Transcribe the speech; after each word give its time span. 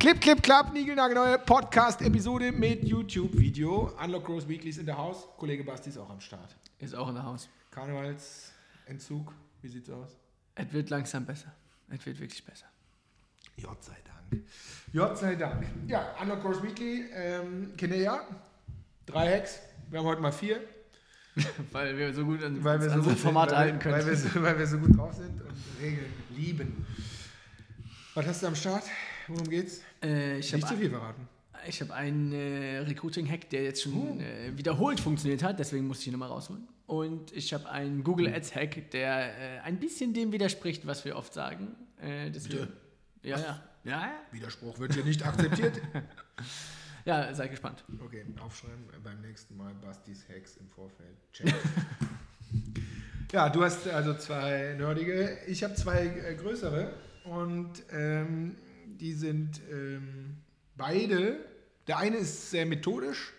Clip, 0.00 0.18
Clip, 0.18 0.42
Clap, 0.42 0.72
neue 0.72 1.38
Podcast-Episode 1.38 2.52
mit 2.52 2.84
YouTube-Video. 2.84 3.92
Unlock 4.02 4.24
Gross 4.24 4.48
Weeklies 4.48 4.78
in 4.78 4.86
der 4.86 4.96
Haus. 4.96 5.28
Kollege 5.36 5.62
Basti 5.62 5.90
ist 5.90 5.98
auch 5.98 6.08
am 6.08 6.22
Start. 6.22 6.56
Ist 6.78 6.94
auch 6.94 7.10
in 7.10 7.16
der 7.16 7.24
Haus. 7.24 7.50
Karnevalsentzug, 7.70 9.34
wie 9.60 9.68
sieht's 9.68 9.90
aus? 9.90 10.16
Es 10.54 10.72
wird 10.72 10.88
langsam 10.88 11.26
besser. 11.26 11.52
Es 11.90 12.06
wird 12.06 12.18
wirklich 12.18 12.42
besser. 12.42 12.64
Gott 13.62 13.84
sei 13.84 13.98
Dank. 14.06 14.42
Gott 14.90 15.18
sei 15.18 15.34
Dank. 15.34 15.66
Ja, 15.86 16.14
Unlock 16.22 16.44
Gross 16.44 16.62
Weekly, 16.62 17.04
ähm, 17.12 17.74
ja. 17.78 18.26
Drei 19.04 19.36
Hacks. 19.36 19.60
Wir 19.90 19.98
haben 19.98 20.06
heute 20.06 20.22
mal 20.22 20.32
vier. 20.32 20.62
weil 21.72 21.98
wir 21.98 22.14
so 22.14 22.24
gut 22.24 22.42
an 22.42 22.64
weil 22.64 22.80
wir 22.80 22.88
so 22.88 23.02
gut 23.02 23.18
Formate 23.18 23.54
halten 23.54 23.78
können. 23.78 23.96
Weil 23.96 24.06
wir, 24.06 24.16
so, 24.16 24.42
weil 24.42 24.58
wir 24.58 24.66
so 24.66 24.78
gut 24.78 24.96
drauf 24.96 25.12
sind 25.12 25.42
und 25.42 25.52
Regeln 25.78 26.10
lieben. 26.34 26.86
Was 28.14 28.26
hast 28.26 28.42
du 28.42 28.46
am 28.46 28.56
Start? 28.56 28.84
Worum 29.28 29.48
geht's? 29.48 29.82
Äh, 30.02 30.38
ich 30.38 30.52
Nicht 30.52 30.66
zu 30.66 30.76
viel 30.76 30.90
verraten. 30.90 31.28
Ich 31.66 31.80
habe 31.82 31.92
einen 31.92 32.32
äh, 32.32 32.78
Recruiting-Hack, 32.78 33.50
der 33.50 33.64
jetzt 33.64 33.82
schon 33.82 33.92
uh. 33.92 34.20
äh, 34.20 34.56
wiederholt 34.56 34.98
funktioniert 34.98 35.42
hat, 35.42 35.58
deswegen 35.58 35.86
musste 35.86 36.02
ich 36.02 36.06
ihn 36.08 36.12
nochmal 36.12 36.30
rausholen. 36.30 36.66
Und 36.86 37.32
ich 37.32 37.52
habe 37.52 37.68
einen 37.70 38.02
Google 38.02 38.34
Ads-Hack, 38.34 38.90
der 38.90 39.58
äh, 39.58 39.60
ein 39.60 39.78
bisschen 39.78 40.14
dem 40.14 40.32
widerspricht, 40.32 40.86
was 40.86 41.04
wir 41.04 41.16
oft 41.16 41.32
sagen. 41.32 41.76
Äh, 42.00 42.30
deswegen, 42.30 42.68
ja, 43.22 43.38
ja, 43.38 43.62
ja. 43.84 44.12
Widerspruch 44.32 44.78
wird 44.78 44.94
hier 44.94 45.04
nicht 45.04 45.24
akzeptiert. 45.24 45.80
ja, 47.04 47.32
sei 47.34 47.48
gespannt. 47.48 47.84
Okay, 48.04 48.24
aufschreiben 48.40 48.84
beim 49.04 49.20
nächsten 49.20 49.56
Mal 49.56 49.74
Bastis 49.74 50.26
Hacks 50.28 50.56
im 50.56 50.68
Vorfeld. 50.68 51.16
Check. 51.32 51.54
ja, 53.32 53.48
du 53.50 53.62
hast 53.62 53.86
also 53.86 54.14
zwei 54.14 54.74
nerdige. 54.78 55.38
Ich 55.46 55.62
habe 55.62 55.74
zwei 55.74 56.06
äh, 56.06 56.34
größere 56.34 56.94
und 57.24 57.70
ähm, 57.92 58.56
die 59.00 59.14
sind 59.14 59.60
ähm, 59.70 60.36
beide, 60.76 61.44
der 61.86 61.98
eine 61.98 62.18
ist 62.18 62.50
sehr 62.50 62.66
methodisch 62.66 63.32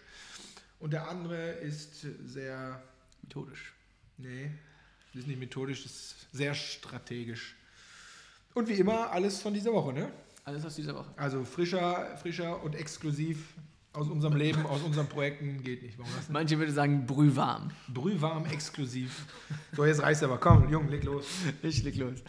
und 0.80 0.92
der 0.92 1.08
andere 1.08 1.52
ist 1.52 2.06
sehr... 2.26 2.82
Methodisch? 3.22 3.74
Nee, 4.18 4.52
das 5.14 5.22
ist 5.22 5.28
nicht 5.28 5.40
methodisch, 5.40 5.84
das 5.84 5.92
ist 5.92 6.28
sehr 6.34 6.54
strategisch. 6.54 7.56
Und 8.54 8.68
wie 8.68 8.74
immer, 8.74 9.12
alles 9.12 9.42
von 9.42 9.54
dieser 9.54 9.72
Woche, 9.72 9.94
ne? 9.94 10.12
Alles 10.44 10.66
aus 10.66 10.76
dieser 10.76 10.96
Woche. 10.96 11.14
Also 11.16 11.46
frischer, 11.46 12.18
frischer 12.18 12.62
und 12.64 12.76
exklusiv 12.76 13.54
aus 13.94 14.08
unserem 14.08 14.38
Leben, 14.38 14.66
aus 14.66 14.82
unseren 14.82 15.08
Projekten 15.08 15.62
geht 15.64 15.84
nicht. 15.84 15.98
Warum 15.98 16.12
Manche 16.30 16.58
würden 16.58 16.74
sagen 16.74 17.06
brühwarm. 17.06 17.72
Brühwarm 17.88 18.46
exklusiv. 18.46 19.26
So, 19.74 19.86
jetzt 19.86 20.02
reißt 20.02 20.24
aber. 20.24 20.38
Komm, 20.38 20.70
Jung, 20.70 20.90
leg 20.90 21.02
los. 21.06 21.26
Ich 21.64 21.82
leg 21.84 21.96
los. 21.96 22.22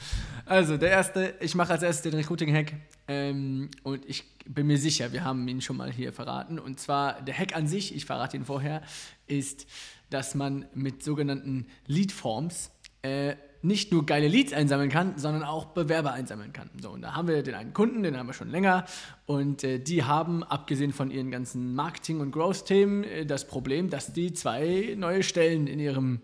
Also, 0.46 0.77
der 0.77 0.90
erste, 0.90 1.34
ich 1.40 1.56
mache 1.56 1.72
als 1.72 1.83
erstes 1.83 2.02
den 2.02 2.14
Recruiting-Hack. 2.14 2.72
Ähm, 3.08 3.68
und 3.83 4.08
ich 4.08 4.22
bin 4.46 4.68
mir 4.68 4.78
sicher, 4.78 5.12
wir 5.12 5.24
haben 5.24 5.48
ihn 5.48 5.60
schon 5.60 5.77
mal 5.77 5.90
hier 5.92 6.12
verraten. 6.12 6.60
Und 6.60 6.78
zwar, 6.78 7.20
der 7.20 7.36
Hack 7.36 7.56
an 7.56 7.66
sich, 7.66 7.96
ich 7.96 8.06
verrate 8.06 8.36
ihn 8.36 8.44
vorher, 8.44 8.83
ist, 9.27 9.66
dass 10.08 10.36
man 10.36 10.66
mit 10.72 11.02
sogenannten 11.02 11.66
Lead-Forms 11.88 12.70
äh, 13.02 13.34
nicht 13.62 13.92
nur 13.92 14.05
geile 14.05 14.28
Leads 14.28 14.52
einsammeln 14.52 14.91
kann, 14.91 15.16
sondern 15.16 15.44
auch 15.44 15.66
Bewerber 15.66 16.12
einsammeln 16.12 16.52
kann. 16.52 16.68
So, 16.80 16.91
und 16.91 17.02
da 17.02 17.14
haben 17.14 17.28
wir 17.28 17.42
den 17.42 17.55
einen 17.55 17.72
Kunden, 17.72 18.02
den 18.02 18.16
haben 18.16 18.27
wir 18.27 18.34
schon 18.34 18.50
länger 18.50 18.84
und 19.27 19.64
äh, 19.64 19.78
die 19.78 20.02
haben, 20.02 20.42
abgesehen 20.42 20.92
von 20.92 21.10
ihren 21.10 21.30
ganzen 21.30 21.74
Marketing- 21.74 22.20
und 22.20 22.33
Growth-Themen, 22.33 23.05
äh, 23.05 23.27
das 23.27 23.46
Problem, 23.46 23.88
dass 23.88 24.12
die 24.12 24.33
zwei 24.33 24.94
neue 24.98 25.22
Stellen 25.22 25.66
in 25.68 25.78
ihrem 25.78 26.20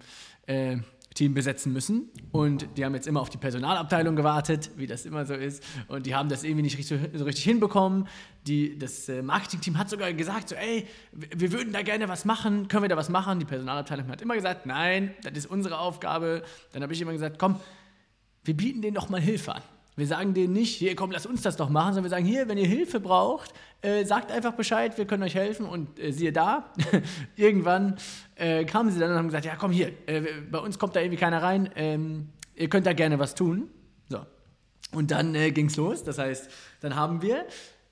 äh, 0.46 0.78
Team 1.18 1.34
besetzen 1.34 1.72
müssen. 1.72 2.10
Und 2.30 2.68
die 2.76 2.84
haben 2.84 2.94
jetzt 2.94 3.08
immer 3.08 3.20
auf 3.20 3.28
die 3.28 3.38
Personalabteilung 3.38 4.14
gewartet, 4.14 4.70
wie 4.76 4.86
das 4.86 5.04
immer 5.04 5.26
so 5.26 5.34
ist. 5.34 5.64
Und 5.88 6.06
die 6.06 6.14
haben 6.14 6.28
das 6.28 6.44
irgendwie 6.44 6.62
nicht 6.62 6.86
so, 6.86 6.94
richtig 6.94 7.42
hinbekommen. 7.42 8.06
Die, 8.46 8.78
das 8.78 9.08
äh, 9.08 9.20
Marketingteam 9.20 9.76
hat 9.78 9.90
sogar 9.90 10.12
gesagt, 10.12 10.50
so, 10.50 10.54
ey, 10.54 10.86
wir 11.12 11.50
würden 11.52 11.72
da 11.72 11.82
gerne 11.82 12.08
was 12.08 12.24
machen, 12.24 12.68
können 12.68 12.84
wir 12.84 12.88
da 12.88 12.96
was 12.96 13.08
machen? 13.08 13.40
Die 13.40 13.46
Personalabteilung 13.46 14.06
hat 14.08 14.22
immer 14.22 14.36
gesagt, 14.36 14.64
nein, 14.64 15.12
das 15.24 15.32
ist 15.36 15.46
unsere 15.46 15.78
Aufgabe. 15.80 16.44
Dann 16.72 16.84
habe 16.84 16.92
ich 16.92 17.00
immer 17.00 17.12
gesagt, 17.12 17.36
komm, 17.38 17.58
wir 18.44 18.56
bieten 18.56 18.80
denen 18.80 18.94
doch 18.94 19.08
mal 19.08 19.20
Hilfe 19.20 19.56
an. 19.56 19.62
Wir 19.98 20.06
sagen 20.06 20.32
denen 20.32 20.52
nicht, 20.52 20.76
hier 20.76 20.94
komm, 20.94 21.10
lass 21.10 21.26
uns 21.26 21.42
das 21.42 21.56
doch 21.56 21.70
machen, 21.70 21.94
sondern 21.94 22.04
wir 22.04 22.10
sagen, 22.10 22.24
hier, 22.24 22.46
wenn 22.46 22.56
ihr 22.56 22.68
Hilfe 22.68 23.00
braucht, 23.00 23.52
äh, 23.82 24.04
sagt 24.04 24.30
einfach 24.30 24.52
Bescheid, 24.52 24.96
wir 24.96 25.06
können 25.06 25.24
euch 25.24 25.34
helfen 25.34 25.66
und 25.66 25.98
äh, 25.98 26.12
siehe 26.12 26.32
da, 26.32 26.72
irgendwann 27.36 27.96
äh, 28.36 28.64
kamen 28.64 28.92
sie 28.92 29.00
dann 29.00 29.10
und 29.10 29.16
haben 29.16 29.26
gesagt, 29.26 29.44
ja 29.44 29.56
komm 29.56 29.72
hier, 29.72 29.88
äh, 30.06 30.22
bei 30.48 30.60
uns 30.60 30.78
kommt 30.78 30.94
da 30.94 31.00
irgendwie 31.00 31.18
keiner 31.18 31.42
rein, 31.42 31.70
ähm, 31.74 32.28
ihr 32.54 32.68
könnt 32.68 32.86
da 32.86 32.92
gerne 32.92 33.18
was 33.18 33.34
tun. 33.34 33.70
So. 34.08 34.20
Und 34.92 35.10
dann 35.10 35.34
äh, 35.34 35.50
ging 35.50 35.66
es 35.66 35.74
los, 35.74 36.04
das 36.04 36.18
heißt, 36.18 36.48
dann 36.80 36.94
haben 36.94 37.20
wir 37.20 37.44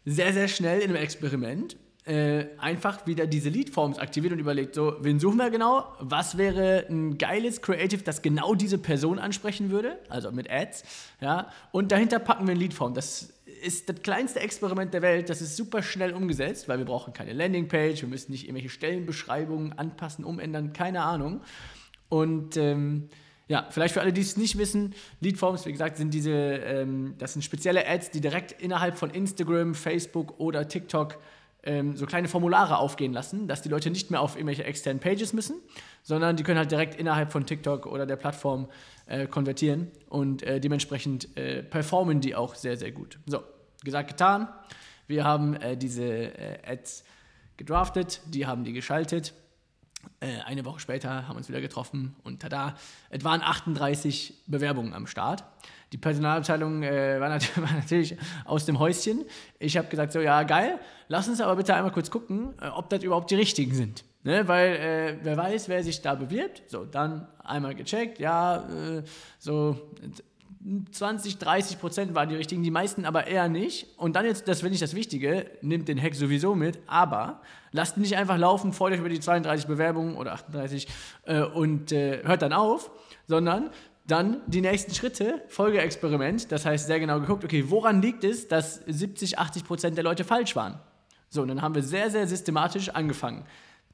sehr, 0.04 0.32
sehr 0.32 0.46
schnell 0.46 0.82
in 0.82 0.90
einem 0.90 1.02
Experiment 1.02 1.76
äh, 2.06 2.46
einfach 2.58 3.06
wieder 3.06 3.26
diese 3.26 3.48
Lead-Forms 3.48 3.98
aktiviert 3.98 4.32
und 4.32 4.38
überlegt, 4.38 4.76
so, 4.76 4.96
wen 5.00 5.18
suchen 5.18 5.38
wir 5.38 5.50
genau? 5.50 5.84
Was 5.98 6.38
wäre 6.38 6.86
ein 6.88 7.18
geiles 7.18 7.60
Creative, 7.62 8.02
das 8.02 8.22
genau 8.22 8.54
diese 8.54 8.78
Person 8.78 9.18
ansprechen 9.18 9.70
würde? 9.70 9.98
Also 10.08 10.30
mit 10.30 10.48
Ads. 10.48 10.84
Ja? 11.20 11.50
Und 11.72 11.90
dahinter 11.90 12.20
packen 12.20 12.46
wir 12.46 12.54
ein 12.54 12.60
Lead-Form. 12.60 12.94
Das 12.94 13.32
ist 13.62 13.88
das 13.88 14.02
kleinste 14.02 14.38
Experiment 14.38 14.94
der 14.94 15.02
Welt. 15.02 15.28
Das 15.28 15.42
ist 15.42 15.56
super 15.56 15.82
schnell 15.82 16.12
umgesetzt, 16.12 16.68
weil 16.68 16.78
wir 16.78 16.84
brauchen 16.84 17.12
keine 17.12 17.32
Landingpage, 17.32 18.02
wir 18.02 18.08
müssen 18.08 18.30
nicht 18.30 18.44
irgendwelche 18.44 18.70
Stellenbeschreibungen 18.70 19.76
anpassen, 19.76 20.24
umändern, 20.24 20.72
keine 20.72 21.02
Ahnung. 21.02 21.40
Und 22.08 22.56
ähm, 22.56 23.08
ja, 23.48 23.66
vielleicht 23.70 23.94
für 23.94 24.00
alle, 24.00 24.12
die 24.12 24.20
es 24.20 24.36
nicht 24.36 24.58
wissen, 24.58 24.94
Leadforms, 25.20 25.66
wie 25.66 25.72
gesagt, 25.72 25.96
sind 25.96 26.14
diese, 26.14 26.30
ähm, 26.30 27.14
das 27.18 27.32
sind 27.32 27.42
spezielle 27.42 27.86
Ads, 27.88 28.10
die 28.10 28.20
direkt 28.20 28.60
innerhalb 28.60 28.96
von 28.96 29.10
Instagram, 29.10 29.74
Facebook 29.74 30.38
oder 30.38 30.68
TikTok 30.68 31.18
ähm, 31.66 31.96
so 31.96 32.06
kleine 32.06 32.28
Formulare 32.28 32.78
aufgehen 32.78 33.12
lassen, 33.12 33.48
dass 33.48 33.60
die 33.60 33.68
Leute 33.68 33.90
nicht 33.90 34.10
mehr 34.10 34.20
auf 34.20 34.36
irgendwelche 34.36 34.64
externen 34.64 35.00
Pages 35.00 35.32
müssen, 35.32 35.56
sondern 36.02 36.36
die 36.36 36.42
können 36.42 36.58
halt 36.58 36.70
direkt 36.70 36.94
innerhalb 36.94 37.32
von 37.32 37.44
TikTok 37.44 37.86
oder 37.86 38.06
der 38.06 38.16
Plattform 38.16 38.68
äh, 39.06 39.26
konvertieren 39.26 39.90
und 40.08 40.42
äh, 40.42 40.60
dementsprechend 40.60 41.36
äh, 41.36 41.62
performen 41.62 42.20
die 42.20 42.34
auch 42.34 42.54
sehr, 42.54 42.76
sehr 42.76 42.92
gut. 42.92 43.18
So, 43.26 43.42
gesagt, 43.84 44.08
getan. 44.08 44.48
Wir 45.06 45.24
haben 45.24 45.54
äh, 45.54 45.76
diese 45.76 46.04
äh, 46.04 46.58
Ads 46.66 47.04
gedraftet, 47.56 48.20
die 48.26 48.46
haben 48.46 48.64
die 48.64 48.72
geschaltet. 48.72 49.34
Äh, 50.20 50.40
eine 50.46 50.64
Woche 50.64 50.80
später 50.80 51.26
haben 51.26 51.34
wir 51.34 51.38
uns 51.38 51.48
wieder 51.48 51.60
getroffen 51.60 52.16
und 52.24 52.40
tada, 52.40 52.74
es 53.10 53.24
waren 53.24 53.42
38 53.42 54.34
Bewerbungen 54.46 54.94
am 54.94 55.06
Start. 55.06 55.44
Die 55.92 55.98
Personalabteilung 55.98 56.82
äh, 56.82 57.20
war, 57.20 57.28
natürlich, 57.28 57.56
war, 57.62 57.72
natürlich, 57.72 58.16
aus 58.44 58.64
dem 58.66 58.78
Häuschen. 58.78 59.24
Ich 59.58 59.76
habe 59.76 59.88
gesagt, 59.88 60.12
so 60.12 60.20
ja, 60.20 60.42
geil, 60.42 60.78
lass 61.08 61.28
uns 61.28 61.40
aber 61.40 61.56
bitte 61.56 61.74
einmal 61.74 61.92
kurz 61.92 62.10
gucken, 62.10 62.54
äh, 62.60 62.68
ob 62.68 62.90
das 62.90 63.02
überhaupt 63.02 63.30
die 63.30 63.36
richtigen 63.36 63.74
sind. 63.74 64.04
Ne? 64.24 64.48
Weil 64.48 64.76
äh, 64.76 65.16
wer 65.22 65.36
weiß, 65.36 65.68
wer 65.68 65.84
sich 65.84 66.02
da 66.02 66.14
bewirbt. 66.14 66.62
So, 66.66 66.84
dann 66.84 67.28
einmal 67.44 67.74
gecheckt, 67.74 68.18
ja, 68.18 68.68
äh, 68.68 69.02
so 69.38 69.90
20, 70.90 71.38
30 71.38 71.78
Prozent 71.78 72.14
waren 72.14 72.28
die 72.28 72.34
richtigen, 72.34 72.62
die 72.62 72.70
meisten 72.70 73.04
aber 73.04 73.26
eher 73.26 73.48
nicht. 73.48 73.86
Und 73.98 74.16
dann 74.16 74.24
jetzt, 74.24 74.48
das 74.48 74.60
finde 74.60 74.74
ich 74.74 74.80
das 74.80 74.94
Wichtige, 74.94 75.50
nimmt 75.62 75.88
den 75.88 76.00
Hack 76.00 76.14
sowieso 76.14 76.54
mit, 76.54 76.78
aber 76.86 77.40
lasst 77.72 77.98
nicht 77.98 78.16
einfach 78.16 78.38
laufen, 78.38 78.72
freut 78.72 78.92
euch 78.92 79.00
über 79.00 79.08
die 79.08 79.20
32 79.20 79.66
Bewerbungen 79.66 80.16
oder 80.16 80.32
38 80.32 80.88
äh, 81.24 81.42
und 81.42 81.92
äh, 81.92 82.22
hört 82.24 82.42
dann 82.42 82.52
auf, 82.52 82.90
sondern 83.26 83.70
dann 84.06 84.40
die 84.46 84.60
nächsten 84.60 84.94
Schritte, 84.94 85.42
Folgeexperiment, 85.48 86.52
das 86.52 86.64
heißt 86.64 86.86
sehr 86.86 87.00
genau 87.00 87.20
geguckt, 87.20 87.44
okay, 87.44 87.64
woran 87.68 88.00
liegt 88.00 88.24
es, 88.24 88.48
dass 88.48 88.76
70, 88.86 89.38
80 89.38 89.64
Prozent 89.64 89.96
der 89.96 90.04
Leute 90.04 90.24
falsch 90.24 90.54
waren? 90.56 90.78
So, 91.28 91.42
und 91.42 91.48
dann 91.48 91.60
haben 91.60 91.74
wir 91.74 91.82
sehr, 91.82 92.10
sehr 92.10 92.26
systematisch 92.26 92.88
angefangen, 92.90 93.44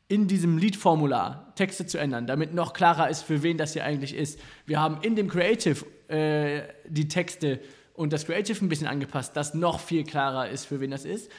in 0.08 0.28
diesem 0.28 0.58
Lead-Formular 0.58 1.54
Texte 1.54 1.86
zu 1.86 1.96
ändern, 1.96 2.26
damit 2.26 2.52
noch 2.52 2.74
klarer 2.74 3.08
ist, 3.08 3.22
für 3.22 3.42
wen 3.42 3.56
das 3.56 3.72
hier 3.72 3.84
eigentlich 3.84 4.14
ist. 4.14 4.38
Wir 4.66 4.78
haben 4.78 4.98
in 5.00 5.16
dem 5.16 5.28
Creative 5.28 5.86
äh, 6.12 6.62
die 6.86 7.08
Texte 7.08 7.60
und 7.94 8.12
das 8.12 8.26
Creative 8.26 8.64
ein 8.64 8.68
bisschen 8.68 8.86
angepasst, 8.86 9.36
dass 9.36 9.54
noch 9.54 9.80
viel 9.80 10.04
klarer 10.04 10.48
ist, 10.48 10.66
für 10.66 10.80
wen 10.80 10.90
das 10.90 11.04
ist. 11.04 11.30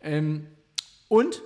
Ähm, 0.00 0.46
und, 1.08 1.42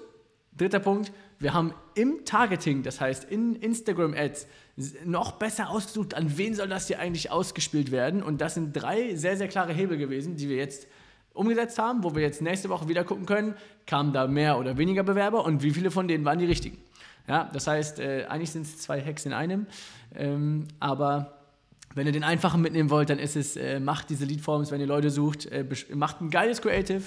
dritter 0.56 0.81
Punkt, 0.81 1.12
wir 1.38 1.54
haben 1.54 1.75
im 1.94 2.25
Targeting, 2.25 2.82
das 2.82 3.00
heißt 3.00 3.25
in 3.25 3.56
Instagram-Ads, 3.56 4.46
noch 5.04 5.32
besser 5.32 5.70
ausgesucht, 5.70 6.14
an 6.14 6.36
wen 6.36 6.54
soll 6.54 6.69
das 6.69 6.86
hier 6.86 6.98
eigentlich 6.98 7.31
ausgespielt 7.31 7.90
werden. 7.90 8.22
Und 8.22 8.40
das 8.40 8.54
sind 8.54 8.72
drei 8.72 9.14
sehr, 9.14 9.37
sehr 9.37 9.48
klare 9.48 9.72
Hebel 9.72 9.98
gewesen, 9.98 10.37
die 10.37 10.48
wir 10.48 10.56
jetzt 10.56 10.87
umgesetzt 11.32 11.78
haben, 11.78 12.04
wo 12.04 12.14
wir 12.14 12.22
jetzt 12.22 12.42
nächste 12.42 12.69
Woche 12.69 12.88
wieder 12.88 13.04
gucken 13.04 13.26
können, 13.26 13.54
kamen 13.87 14.12
da 14.12 14.26
mehr 14.26 14.58
oder 14.58 14.78
weniger 14.78 15.02
Bewerber 15.02 15.44
und 15.44 15.62
wie 15.62 15.72
viele 15.72 15.90
von 15.90 16.08
denen 16.08 16.25
waren 16.25 16.38
die 16.38 16.46
richtigen. 16.46 16.78
Ja, 17.28 17.50
das 17.52 17.66
heißt, 17.66 18.00
äh, 18.00 18.26
eigentlich 18.28 18.50
sind 18.50 18.62
es 18.62 18.78
zwei 18.78 19.00
Hacks 19.00 19.26
in 19.26 19.32
einem, 19.32 19.66
ähm, 20.14 20.69
aber 20.78 21.44
wenn 21.94 22.06
ihr 22.06 22.12
den 22.12 22.25
einfachen 22.25 22.60
mitnehmen 22.60 22.90
wollt, 22.90 23.10
dann 23.10 23.19
ist 23.19 23.36
es, 23.36 23.56
äh, 23.56 23.81
macht 23.81 24.10
diese 24.10 24.25
Leadforms, 24.25 24.70
wenn 24.70 24.81
ihr 24.81 24.86
Leute 24.86 25.10
sucht, 25.10 25.46
äh, 25.46 25.64
macht 25.94 26.20
ein 26.20 26.31
geiles 26.31 26.60
Creative, 26.60 27.02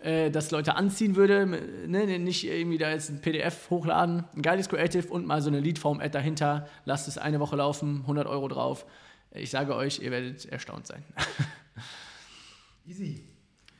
äh, 0.00 0.30
das 0.30 0.50
Leute 0.50 0.76
anziehen 0.76 1.16
würde, 1.16 1.46
ne? 1.86 2.18
nicht 2.18 2.46
irgendwie 2.46 2.78
da 2.78 2.90
jetzt 2.90 3.10
ein 3.10 3.20
PDF 3.20 3.70
hochladen, 3.70 4.24
ein 4.34 4.42
geiles 4.42 4.68
Creative 4.68 5.08
und 5.08 5.26
mal 5.26 5.42
so 5.42 5.48
eine 5.48 5.60
Leadform-Ad 5.60 6.10
dahinter, 6.10 6.68
lasst 6.84 7.08
es 7.08 7.18
eine 7.18 7.40
Woche 7.40 7.56
laufen, 7.56 8.02
100 8.02 8.26
Euro 8.26 8.48
drauf. 8.48 8.86
Ich 9.32 9.50
sage 9.50 9.74
euch, 9.74 10.00
ihr 10.00 10.10
werdet 10.10 10.46
erstaunt 10.46 10.86
sein. 10.86 11.04
Easy. 12.86 13.24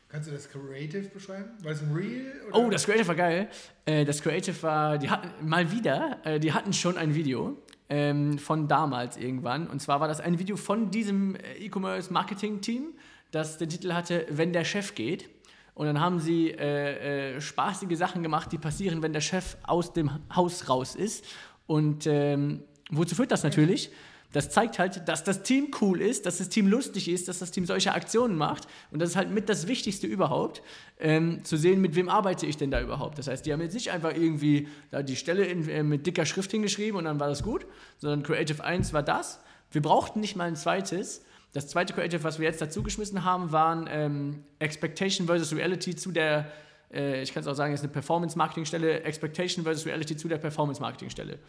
Kannst 0.08 0.28
du 0.28 0.32
das 0.32 0.48
Creative 0.48 1.08
beschreiben? 1.08 1.50
War 1.62 1.72
es 1.72 1.82
ein 1.82 1.92
Real? 1.92 2.32
Oh, 2.52 2.68
das 2.68 2.84
Creative 2.84 3.06
war 3.06 3.14
geil. 3.14 3.48
Äh, 3.86 4.04
das 4.04 4.20
Creative 4.20 4.60
war, 4.62 4.98
die 4.98 5.08
hatten 5.08 5.48
mal 5.48 5.70
wieder, 5.70 6.18
äh, 6.24 6.40
die 6.40 6.52
hatten 6.52 6.72
schon 6.72 6.96
ein 6.96 7.14
Video 7.14 7.56
ähm, 7.90 8.38
von 8.38 8.68
damals 8.68 9.16
irgendwann. 9.16 9.66
Und 9.66 9.82
zwar 9.82 10.00
war 10.00 10.08
das 10.08 10.20
ein 10.20 10.38
Video 10.38 10.56
von 10.56 10.90
diesem 10.90 11.34
äh, 11.34 11.58
E-Commerce-Marketing-Team, 11.58 12.94
das 13.32 13.58
den 13.58 13.68
Titel 13.68 13.92
hatte, 13.92 14.26
Wenn 14.30 14.52
der 14.52 14.64
Chef 14.64 14.94
geht. 14.94 15.28
Und 15.74 15.86
dann 15.86 16.00
haben 16.00 16.20
sie 16.20 16.50
äh, 16.50 17.36
äh, 17.36 17.40
spaßige 17.40 17.96
Sachen 17.96 18.22
gemacht, 18.22 18.52
die 18.52 18.58
passieren, 18.58 19.02
wenn 19.02 19.12
der 19.12 19.20
Chef 19.20 19.56
aus 19.64 19.92
dem 19.92 20.10
Haus 20.34 20.68
raus 20.68 20.94
ist. 20.94 21.24
Und 21.66 22.06
ähm, 22.06 22.62
wozu 22.90 23.14
führt 23.14 23.32
das 23.32 23.42
natürlich? 23.42 23.90
Das 24.32 24.48
zeigt 24.48 24.78
halt, 24.78 25.08
dass 25.08 25.24
das 25.24 25.42
Team 25.42 25.72
cool 25.80 26.00
ist, 26.00 26.24
dass 26.24 26.38
das 26.38 26.48
Team 26.48 26.68
lustig 26.68 27.08
ist, 27.08 27.26
dass 27.26 27.40
das 27.40 27.50
Team 27.50 27.66
solche 27.66 27.92
Aktionen 27.92 28.36
macht. 28.36 28.68
Und 28.92 29.00
das 29.00 29.10
ist 29.10 29.16
halt 29.16 29.30
mit 29.30 29.48
das 29.48 29.66
Wichtigste 29.66 30.06
überhaupt, 30.06 30.62
ähm, 31.00 31.44
zu 31.44 31.56
sehen, 31.56 31.80
mit 31.80 31.96
wem 31.96 32.08
arbeite 32.08 32.46
ich 32.46 32.56
denn 32.56 32.70
da 32.70 32.80
überhaupt. 32.80 33.18
Das 33.18 33.26
heißt, 33.26 33.44
die 33.44 33.52
haben 33.52 33.60
jetzt 33.60 33.74
nicht 33.74 33.90
einfach 33.90 34.14
irgendwie 34.14 34.68
da 34.90 35.02
die 35.02 35.16
Stelle 35.16 35.44
in, 35.46 35.68
äh, 35.68 35.82
mit 35.82 36.06
dicker 36.06 36.26
Schrift 36.26 36.52
hingeschrieben 36.52 36.96
und 36.96 37.04
dann 37.04 37.18
war 37.18 37.28
das 37.28 37.42
gut, 37.42 37.66
sondern 37.98 38.22
Creative 38.22 38.62
1 38.62 38.92
war 38.92 39.02
das. 39.02 39.40
Wir 39.72 39.82
brauchten 39.82 40.20
nicht 40.20 40.36
mal 40.36 40.44
ein 40.44 40.56
zweites. 40.56 41.24
Das 41.52 41.66
zweite 41.66 41.92
Creative, 41.92 42.22
was 42.22 42.38
wir 42.38 42.46
jetzt 42.46 42.60
dazu 42.60 42.84
geschmissen 42.84 43.24
haben, 43.24 43.50
waren 43.50 43.88
ähm, 43.90 44.44
Expectation 44.60 45.26
versus 45.26 45.56
Reality 45.56 45.96
zu 45.96 46.12
der, 46.12 46.46
äh, 46.92 47.22
ich 47.22 47.34
kann 47.34 47.40
es 47.40 47.48
auch 47.48 47.54
sagen, 47.54 47.74
ist 47.74 47.80
eine 47.80 47.88
Performance-Marketing-Stelle, 47.88 49.02
Expectation 49.02 49.64
versus 49.64 49.84
Reality 49.86 50.16
zu 50.16 50.28
der 50.28 50.38
Performance-Marketing-Stelle. 50.38 51.40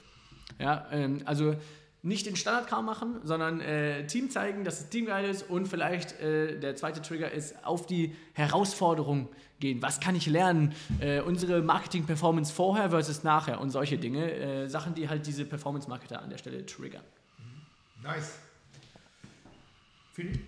Ja, 0.59 0.87
ähm, 0.91 1.21
also 1.25 1.55
nicht 2.03 2.25
den 2.25 2.35
Standardkram 2.35 2.85
machen, 2.85 3.19
sondern 3.23 3.61
äh, 3.61 4.07
Team 4.07 4.29
zeigen, 4.29 4.63
dass 4.63 4.79
das 4.79 4.89
Team 4.89 5.05
geil 5.05 5.29
ist 5.29 5.47
und 5.49 5.67
vielleicht 5.67 6.19
äh, 6.19 6.59
der 6.59 6.75
zweite 6.75 7.01
Trigger 7.01 7.31
ist, 7.31 7.63
auf 7.63 7.85
die 7.85 8.15
Herausforderung 8.33 9.29
gehen. 9.59 9.81
Was 9.81 9.99
kann 9.99 10.15
ich 10.15 10.25
lernen? 10.25 10.73
Äh, 10.99 11.21
unsere 11.21 11.61
Marketing-Performance 11.61 12.51
vorher 12.51 12.89
versus 12.89 13.23
nachher 13.23 13.61
und 13.61 13.69
solche 13.69 13.99
Dinge. 13.99 14.31
Äh, 14.31 14.67
Sachen, 14.67 14.95
die 14.95 15.09
halt 15.09 15.27
diese 15.27 15.45
Performance-Marketer 15.45 16.21
an 16.21 16.29
der 16.29 16.37
Stelle 16.37 16.65
triggern. 16.65 17.03
Nice. 18.01 18.39
Finde 20.13 20.33
ich, 20.33 20.39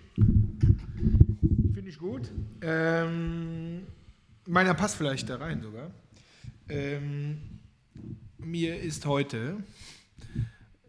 find 1.74 1.88
ich 1.88 1.98
gut. 1.98 2.30
Ähm, 2.62 3.86
meiner 4.46 4.74
passt 4.74 4.96
vielleicht 4.96 5.30
da 5.30 5.36
rein 5.36 5.62
sogar. 5.62 5.90
Ähm, 6.68 7.40
mir 8.38 8.80
ist 8.80 9.06
heute 9.06 9.62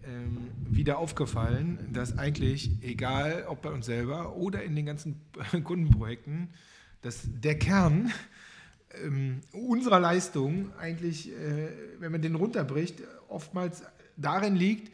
ähm, 0.07 0.51
wieder 0.69 0.97
aufgefallen, 0.97 1.89
dass 1.91 2.17
eigentlich, 2.17 2.71
egal 2.81 3.45
ob 3.47 3.61
bei 3.61 3.69
uns 3.69 3.85
selber 3.85 4.35
oder 4.35 4.63
in 4.63 4.75
den 4.75 4.85
ganzen 4.85 5.21
Kundenprojekten, 5.63 6.49
dass 7.01 7.21
der 7.25 7.57
Kern 7.57 8.11
ähm, 9.03 9.41
unserer 9.51 9.99
Leistung 9.99 10.71
eigentlich, 10.79 11.31
äh, 11.31 11.69
wenn 11.99 12.11
man 12.11 12.21
den 12.21 12.35
runterbricht, 12.35 13.01
oftmals 13.27 13.83
darin 14.17 14.55
liegt, 14.55 14.91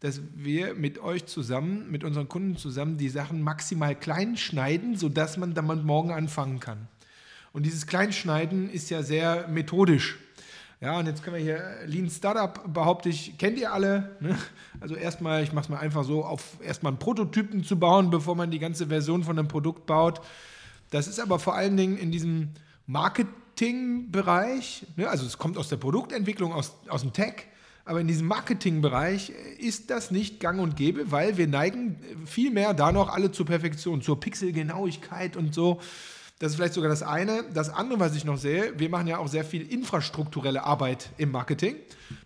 dass 0.00 0.20
wir 0.34 0.74
mit 0.74 0.98
euch 0.98 1.26
zusammen, 1.26 1.90
mit 1.90 2.04
unseren 2.04 2.28
Kunden 2.28 2.56
zusammen 2.56 2.98
die 2.98 3.08
Sachen 3.08 3.40
maximal 3.40 3.94
klein 3.94 4.36
schneiden, 4.36 4.96
sodass 4.96 5.36
man 5.36 5.54
dann 5.54 5.84
morgen 5.84 6.10
anfangen 6.10 6.60
kann. 6.60 6.88
Und 7.52 7.64
dieses 7.64 7.86
Kleinschneiden 7.86 8.68
ist 8.68 8.90
ja 8.90 9.02
sehr 9.02 9.48
methodisch. 9.48 10.18
Ja, 10.84 10.98
und 10.98 11.06
jetzt 11.06 11.22
können 11.22 11.36
wir 11.36 11.42
hier 11.42 11.62
Lean 11.86 12.10
Startup, 12.10 12.60
behaupte 12.70 13.08
ich, 13.08 13.38
kennt 13.38 13.58
ihr 13.58 13.72
alle. 13.72 14.16
Ne? 14.20 14.36
Also 14.80 14.96
erstmal, 14.96 15.42
ich 15.42 15.54
mache 15.54 15.64
es 15.64 15.70
mal 15.70 15.78
einfach 15.78 16.04
so, 16.04 16.26
auf 16.26 16.58
erstmal 16.62 16.90
einen 16.90 16.98
Prototypen 16.98 17.64
zu 17.64 17.78
bauen, 17.78 18.10
bevor 18.10 18.36
man 18.36 18.50
die 18.50 18.58
ganze 18.58 18.88
Version 18.88 19.24
von 19.24 19.38
einem 19.38 19.48
Produkt 19.48 19.86
baut. 19.86 20.20
Das 20.90 21.06
ist 21.08 21.20
aber 21.20 21.38
vor 21.38 21.54
allen 21.54 21.78
Dingen 21.78 21.96
in 21.96 22.12
diesem 22.12 22.50
Marketingbereich, 22.86 24.84
ne? 24.96 25.08
also 25.08 25.24
es 25.24 25.38
kommt 25.38 25.56
aus 25.56 25.70
der 25.70 25.78
Produktentwicklung, 25.78 26.52
aus, 26.52 26.74
aus 26.88 27.00
dem 27.00 27.14
Tech, 27.14 27.46
aber 27.86 28.02
in 28.02 28.06
diesem 28.06 28.26
Marketingbereich 28.26 29.32
ist 29.58 29.88
das 29.88 30.10
nicht 30.10 30.38
gang 30.38 30.60
und 30.60 30.76
gäbe, 30.76 31.10
weil 31.10 31.38
wir 31.38 31.48
neigen 31.48 31.96
vielmehr 32.26 32.74
da 32.74 32.92
noch 32.92 33.08
alle 33.08 33.32
zur 33.32 33.46
Perfektion, 33.46 34.02
zur 34.02 34.20
Pixelgenauigkeit 34.20 35.38
und 35.38 35.54
so. 35.54 35.80
Das 36.44 36.52
ist 36.52 36.56
vielleicht 36.56 36.74
sogar 36.74 36.90
das 36.90 37.02
eine. 37.02 37.42
Das 37.54 37.70
andere, 37.70 38.00
was 38.00 38.14
ich 38.14 38.26
noch 38.26 38.36
sehe, 38.36 38.78
wir 38.78 38.90
machen 38.90 39.06
ja 39.06 39.16
auch 39.16 39.28
sehr 39.28 39.46
viel 39.46 39.62
infrastrukturelle 39.62 40.62
Arbeit 40.62 41.08
im 41.16 41.30
Marketing. 41.30 41.76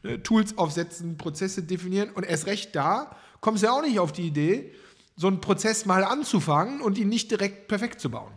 Ne, 0.02 0.20
Tools 0.20 0.58
aufsetzen, 0.58 1.16
Prozesse 1.16 1.62
definieren 1.62 2.10
und 2.10 2.24
erst 2.24 2.46
recht 2.46 2.74
da 2.74 3.14
kommst 3.40 3.62
du 3.62 3.68
ja 3.68 3.72
auch 3.74 3.80
nicht 3.80 4.00
auf 4.00 4.10
die 4.10 4.26
Idee, 4.26 4.74
so 5.14 5.28
einen 5.28 5.40
Prozess 5.40 5.86
mal 5.86 6.02
anzufangen 6.02 6.80
und 6.80 6.98
ihn 6.98 7.08
nicht 7.08 7.30
direkt 7.30 7.68
perfekt 7.68 8.00
zu 8.00 8.10
bauen. 8.10 8.32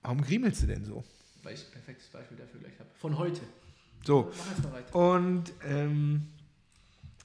Warum 0.00 0.22
griemelst 0.22 0.62
du 0.62 0.66
denn 0.66 0.86
so? 0.86 1.04
Weil 1.42 1.52
ich 1.52 1.66
ein 1.66 1.72
perfektes 1.72 2.08
Beispiel 2.08 2.38
dafür 2.38 2.60
gleich 2.60 2.78
habe. 2.78 2.88
Von 2.98 3.18
heute. 3.18 3.42
So. 4.06 4.32
Und 4.92 5.52
ähm, 5.68 6.28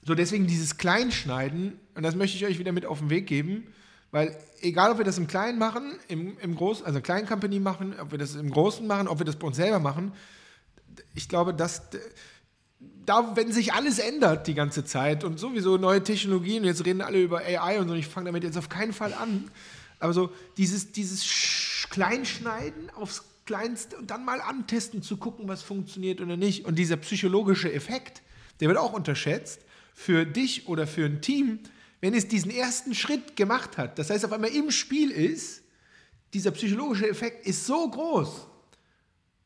so 0.05 0.13
deswegen 0.13 0.45
dieses 0.45 0.75
Kleinschneiden, 0.75 1.79
und 1.95 2.03
das 2.03 2.15
möchte 2.15 2.35
ich 2.35 2.45
euch 2.45 2.59
wieder 2.59 2.73
mit 2.73 2.85
auf 2.85 2.99
den 2.99 3.09
Weg 3.09 3.27
geben, 3.27 3.65
weil 4.11 4.37
egal, 4.61 4.91
ob 4.91 4.97
wir 4.97 5.05
das 5.05 5.17
im 5.17 5.27
Kleinen 5.27 5.57
machen, 5.57 5.93
im, 6.07 6.37
im 6.39 6.55
Großen, 6.55 6.85
also 6.85 7.01
Kleinen 7.01 7.27
Company 7.27 7.59
machen, 7.59 7.95
ob 7.99 8.11
wir 8.11 8.17
das 8.17 8.35
im 8.35 8.51
Großen 8.51 8.85
machen, 8.85 9.07
ob 9.07 9.19
wir 9.19 9.25
das 9.25 9.37
bei 9.37 9.47
uns 9.47 9.55
selber 9.55 9.79
machen, 9.79 10.13
ich 11.13 11.29
glaube, 11.29 11.53
dass 11.53 11.83
da, 13.05 13.35
wenn 13.35 13.51
sich 13.51 13.73
alles 13.73 13.99
ändert 13.99 14.47
die 14.47 14.53
ganze 14.53 14.85
Zeit 14.85 15.23
und 15.23 15.39
sowieso 15.39 15.77
neue 15.77 16.03
Technologien, 16.03 16.63
jetzt 16.63 16.85
reden 16.85 17.01
alle 17.01 17.21
über 17.21 17.39
AI 17.39 17.79
und 17.79 17.87
so, 17.87 17.93
und 17.93 17.99
ich 17.99 18.07
fange 18.07 18.27
damit 18.27 18.43
jetzt 18.43 18.57
auf 18.57 18.69
keinen 18.69 18.93
Fall 18.93 19.13
an, 19.13 19.49
aber 19.99 20.13
so 20.13 20.31
dieses, 20.57 20.91
dieses 20.91 21.87
Kleinschneiden 21.89 22.89
aufs 22.91 23.23
Kleinste 23.45 23.97
und 23.97 24.11
dann 24.11 24.23
mal 24.23 24.39
antesten, 24.41 25.01
zu 25.01 25.17
gucken, 25.17 25.47
was 25.47 25.61
funktioniert 25.61 26.21
oder 26.21 26.37
nicht. 26.37 26.65
Und 26.65 26.75
dieser 26.75 26.95
psychologische 26.97 27.71
Effekt, 27.73 28.21
der 28.59 28.67
wird 28.67 28.77
auch 28.77 28.93
unterschätzt 28.93 29.61
für 29.93 30.25
dich 30.25 30.67
oder 30.67 30.87
für 30.87 31.05
ein 31.05 31.21
Team, 31.21 31.59
wenn 32.01 32.15
es 32.15 32.27
diesen 32.27 32.51
ersten 32.51 32.93
Schritt 32.95 33.35
gemacht 33.35 33.77
hat, 33.77 33.97
das 33.99 34.09
heißt 34.09 34.25
auf 34.25 34.33
einmal 34.33 34.49
im 34.49 34.71
Spiel 34.71 35.11
ist, 35.11 35.61
dieser 36.33 36.51
psychologische 36.51 37.07
Effekt 37.07 37.45
ist 37.45 37.65
so 37.65 37.89
groß. 37.89 38.47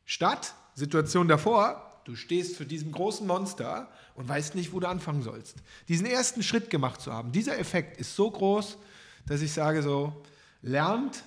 Statt 0.04 0.54
Situation 0.74 1.28
davor, 1.28 2.00
du 2.04 2.16
stehst 2.16 2.56
für 2.56 2.64
diesen 2.64 2.92
großen 2.92 3.26
Monster 3.26 3.90
und 4.14 4.28
weißt 4.28 4.54
nicht, 4.54 4.72
wo 4.72 4.80
du 4.80 4.88
anfangen 4.88 5.22
sollst. 5.22 5.56
Diesen 5.88 6.06
ersten 6.06 6.42
Schritt 6.42 6.70
gemacht 6.70 7.00
zu 7.00 7.12
haben, 7.12 7.32
dieser 7.32 7.58
Effekt 7.58 7.98
ist 7.98 8.16
so 8.16 8.30
groß, 8.30 8.78
dass 9.26 9.42
ich 9.42 9.52
sage 9.52 9.82
so, 9.82 10.24
lernt 10.62 11.24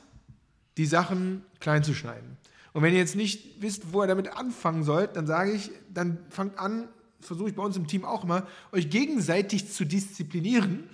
die 0.78 0.86
Sachen 0.86 1.44
klein 1.60 1.84
zu 1.84 1.94
schneiden. 1.94 2.38
Und 2.74 2.84
wenn 2.84 2.94
ihr 2.94 3.00
jetzt 3.00 3.16
nicht 3.16 3.62
wisst, 3.62 3.92
wo 3.92 4.02
ihr 4.02 4.08
damit 4.08 4.30
anfangen 4.30 4.84
sollt, 4.84 5.16
dann 5.16 5.28
sage 5.28 5.52
ich, 5.52 5.70
dann 5.94 6.18
fangt 6.30 6.58
an, 6.58 6.88
versuche 7.20 7.50
ich 7.50 7.56
bei 7.56 7.64
uns 7.64 7.76
im 7.76 7.88
Team 7.88 8.06
auch 8.06 8.24
immer, 8.24 8.48
euch 8.72 8.90
gegenseitig 8.90 9.72
zu 9.72 9.86
disziplinieren 9.86 10.90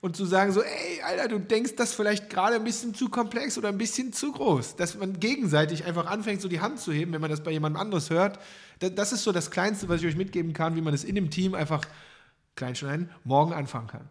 und 0.00 0.16
zu 0.16 0.24
sagen 0.24 0.52
so, 0.52 0.62
ey, 0.62 1.02
Alter, 1.02 1.28
du 1.28 1.38
denkst 1.40 1.74
das 1.76 1.92
vielleicht 1.92 2.30
gerade 2.30 2.56
ein 2.56 2.64
bisschen 2.64 2.94
zu 2.94 3.08
komplex 3.08 3.58
oder 3.58 3.68
ein 3.68 3.78
bisschen 3.78 4.12
zu 4.12 4.32
groß. 4.32 4.76
Dass 4.76 4.96
man 4.96 5.18
gegenseitig 5.18 5.84
einfach 5.84 6.06
anfängt, 6.06 6.40
so 6.40 6.48
die 6.48 6.60
Hand 6.60 6.78
zu 6.78 6.92
heben, 6.92 7.12
wenn 7.12 7.20
man 7.20 7.30
das 7.30 7.42
bei 7.42 7.50
jemandem 7.50 7.80
anderes 7.80 8.10
hört. 8.10 8.38
Das 8.78 9.12
ist 9.12 9.24
so 9.24 9.32
das 9.32 9.50
Kleinste, 9.50 9.88
was 9.88 10.00
ich 10.00 10.06
euch 10.06 10.16
mitgeben 10.16 10.52
kann, 10.52 10.76
wie 10.76 10.80
man 10.80 10.92
das 10.92 11.02
in 11.02 11.16
dem 11.16 11.30
Team 11.30 11.54
einfach 11.54 11.84
kleinschneiden, 12.54 13.10
morgen 13.24 13.52
anfangen 13.52 13.88
kann. 13.88 14.10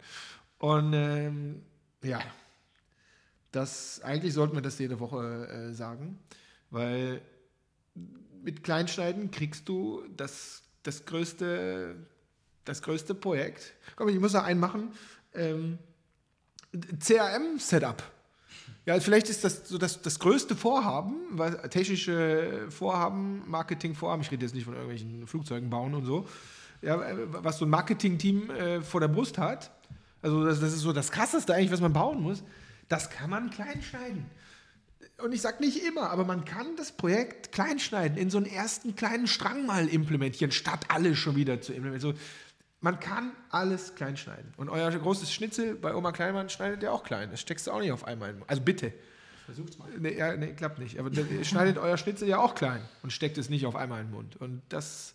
Und 0.58 0.92
ähm, 0.92 1.62
ja, 2.02 2.20
das, 3.50 4.00
eigentlich 4.02 4.34
sollten 4.34 4.54
wir 4.54 4.62
das 4.62 4.78
jede 4.78 5.00
Woche 5.00 5.48
äh, 5.48 5.74
sagen, 5.74 6.18
weil 6.70 7.22
mit 8.42 8.62
Kleinschneiden 8.62 9.30
kriegst 9.30 9.68
du 9.68 10.02
das, 10.16 10.62
das, 10.82 11.04
größte, 11.06 11.96
das 12.64 12.82
größte 12.82 13.14
Projekt. 13.14 13.74
Komm, 13.96 14.08
ich 14.08 14.20
muss 14.20 14.34
noch 14.34 14.44
einen 14.44 14.60
machen 14.60 14.92
ähm, 15.34 15.78
CRM-Setup. 17.00 18.02
Ja, 18.86 18.98
vielleicht 19.00 19.28
ist 19.28 19.44
das 19.44 19.68
so 19.68 19.76
das, 19.76 20.00
das 20.00 20.18
größte 20.18 20.56
Vorhaben, 20.56 21.16
weil 21.32 21.56
technische 21.68 22.66
Vorhaben, 22.70 23.42
Marketing-Vorhaben, 23.46 24.22
ich 24.22 24.30
rede 24.30 24.46
jetzt 24.46 24.54
nicht 24.54 24.64
von 24.64 24.74
irgendwelchen 24.74 25.26
Flugzeugen 25.26 25.68
bauen 25.68 25.94
und 25.94 26.06
so, 26.06 26.26
ja, 26.80 26.98
was 27.42 27.58
so 27.58 27.66
ein 27.66 27.70
Marketing-Team 27.70 28.50
äh, 28.50 28.80
vor 28.80 29.00
der 29.00 29.08
Brust 29.08 29.36
hat. 29.36 29.70
Also 30.22 30.44
das, 30.44 30.60
das, 30.60 30.72
ist 30.72 30.80
so 30.80 30.92
das 30.92 31.12
Krasseste 31.12 31.54
eigentlich, 31.54 31.70
was 31.70 31.80
man 31.80 31.92
bauen 31.92 32.22
muss. 32.22 32.42
Das 32.88 33.10
kann 33.10 33.30
man 33.30 33.50
klein 33.50 33.82
schneiden. 33.82 34.24
Und 35.22 35.34
ich 35.34 35.42
sage 35.42 35.62
nicht 35.62 35.84
immer, 35.84 36.10
aber 36.10 36.24
man 36.24 36.44
kann 36.44 36.76
das 36.76 36.92
Projekt 36.92 37.50
klein 37.50 37.78
schneiden, 37.80 38.16
in 38.16 38.30
so 38.30 38.38
einen 38.38 38.46
ersten 38.46 38.94
kleinen 38.94 39.26
Strang 39.26 39.66
mal 39.66 39.88
implementieren, 39.88 40.52
statt 40.52 40.86
alles 40.88 41.18
schon 41.18 41.34
wieder 41.34 41.60
zu 41.60 41.72
implementieren. 41.72 42.14
So, 42.14 42.20
man 42.80 43.00
kann 43.00 43.32
alles 43.50 43.94
klein 43.94 44.16
schneiden. 44.16 44.52
Und 44.56 44.68
euer 44.68 44.90
großes 44.90 45.32
Schnitzel 45.32 45.74
bei 45.74 45.94
Oma 45.94 46.12
Kleinmann 46.12 46.48
schneidet 46.48 46.82
ihr 46.82 46.92
auch 46.92 47.02
klein. 47.02 47.30
Das 47.30 47.40
steckst 47.40 47.66
du 47.66 47.72
auch 47.72 47.80
nicht 47.80 47.92
auf 47.92 48.04
einmal. 48.04 48.30
In, 48.30 48.42
also 48.46 48.62
bitte. 48.62 48.92
Versucht's 49.46 49.78
mal. 49.78 49.88
Nee, 49.98 50.16
ja, 50.16 50.36
nee, 50.36 50.52
klappt 50.52 50.78
nicht. 50.78 50.98
Aber 50.98 51.10
ihr 51.10 51.44
schneidet 51.44 51.78
euer 51.78 51.96
Schnitzel 51.96 52.28
ja 52.28 52.38
auch 52.38 52.54
klein 52.54 52.82
und 53.02 53.12
steckt 53.12 53.38
es 53.38 53.48
nicht 53.48 53.66
auf 53.66 53.74
einmal 53.74 54.00
in 54.00 54.08
den 54.08 54.12
Mund. 54.12 54.36
Und 54.36 54.62
das, 54.68 55.14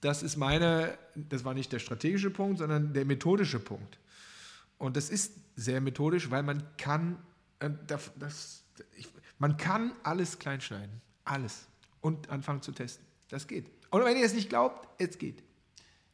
das 0.00 0.22
ist 0.22 0.36
meine, 0.36 0.96
das 1.16 1.44
war 1.44 1.54
nicht 1.54 1.72
der 1.72 1.78
strategische 1.80 2.30
Punkt, 2.30 2.58
sondern 2.58 2.92
der 2.92 3.04
methodische 3.04 3.58
Punkt. 3.58 3.98
Und 4.78 4.96
das 4.96 5.10
ist 5.10 5.32
sehr 5.56 5.80
methodisch, 5.80 6.30
weil 6.30 6.42
man 6.42 6.62
kann, 6.76 7.18
äh, 7.58 7.70
das, 7.86 8.62
ich, 8.96 9.08
Man 9.38 9.56
kann 9.56 9.92
alles 10.04 10.38
kleinschneiden. 10.38 11.00
Alles. 11.24 11.66
Und 12.00 12.30
anfangen 12.30 12.62
zu 12.62 12.72
testen. 12.72 13.04
Das 13.28 13.46
geht. 13.46 13.66
Und 13.90 14.04
wenn 14.04 14.16
ihr 14.16 14.24
es 14.24 14.34
nicht 14.34 14.48
glaubt, 14.48 14.88
es 14.98 15.18
geht. 15.18 15.42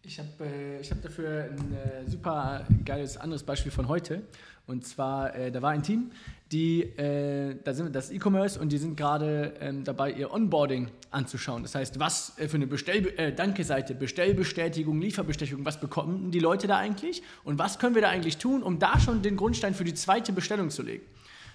Ich 0.08 0.20
habe 0.20 0.28
äh, 0.44 0.84
hab 0.84 1.02
dafür 1.02 1.50
ein 1.50 1.74
äh, 1.74 2.08
super 2.08 2.64
geiles 2.84 3.16
anderes 3.16 3.42
Beispiel 3.42 3.72
von 3.72 3.88
heute. 3.88 4.22
Und 4.68 4.86
zwar, 4.86 5.34
äh, 5.34 5.50
da 5.50 5.60
war 5.62 5.70
ein 5.70 5.82
Team, 5.82 6.12
die, 6.52 6.82
äh, 6.82 7.56
da 7.64 7.74
sind 7.74 7.94
das 7.94 8.12
E-Commerce 8.12 8.60
und 8.60 8.70
die 8.70 8.78
sind 8.78 8.96
gerade 8.96 9.54
ähm, 9.60 9.82
dabei, 9.82 10.12
ihr 10.12 10.32
Onboarding 10.32 10.90
anzuschauen. 11.10 11.64
Das 11.64 11.74
heißt, 11.74 11.98
was 11.98 12.38
äh, 12.38 12.46
für 12.46 12.54
eine 12.54 12.68
Bestell 12.68 13.08
äh, 13.16 13.32
Danke-Seite, 13.32 13.96
Bestellbestätigung, 13.96 15.00
Lieferbestätigung, 15.00 15.64
was 15.64 15.80
bekommen 15.80 16.30
die 16.30 16.38
Leute 16.38 16.68
da 16.68 16.76
eigentlich? 16.76 17.24
Und 17.42 17.58
was 17.58 17.80
können 17.80 17.96
wir 17.96 18.02
da 18.02 18.08
eigentlich 18.08 18.38
tun, 18.38 18.62
um 18.62 18.78
da 18.78 19.00
schon 19.00 19.22
den 19.22 19.36
Grundstein 19.36 19.74
für 19.74 19.84
die 19.84 19.94
zweite 19.94 20.32
Bestellung 20.32 20.70
zu 20.70 20.82
legen? 20.82 21.04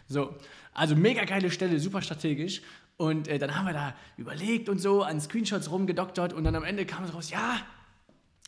So, 0.09 0.35
also 0.73 0.97
mega 0.97 1.23
geile 1.23 1.51
Stelle, 1.51 1.79
super 1.79 2.01
strategisch. 2.01 2.61
Und 2.97 3.29
äh, 3.29 3.39
dann 3.39 3.55
haben 3.55 3.65
wir 3.65 3.73
da 3.73 3.95
überlegt 4.17 4.67
und 4.67 4.79
so, 4.79 5.03
an 5.03 5.21
Screenshots 5.21 5.71
rumgedoktert 5.71 6.33
und 6.33 6.43
dann 6.43 6.55
am 6.55 6.65
Ende 6.65 6.85
kam 6.85 7.05
es 7.05 7.13
raus, 7.13 7.29
ja, 7.29 7.61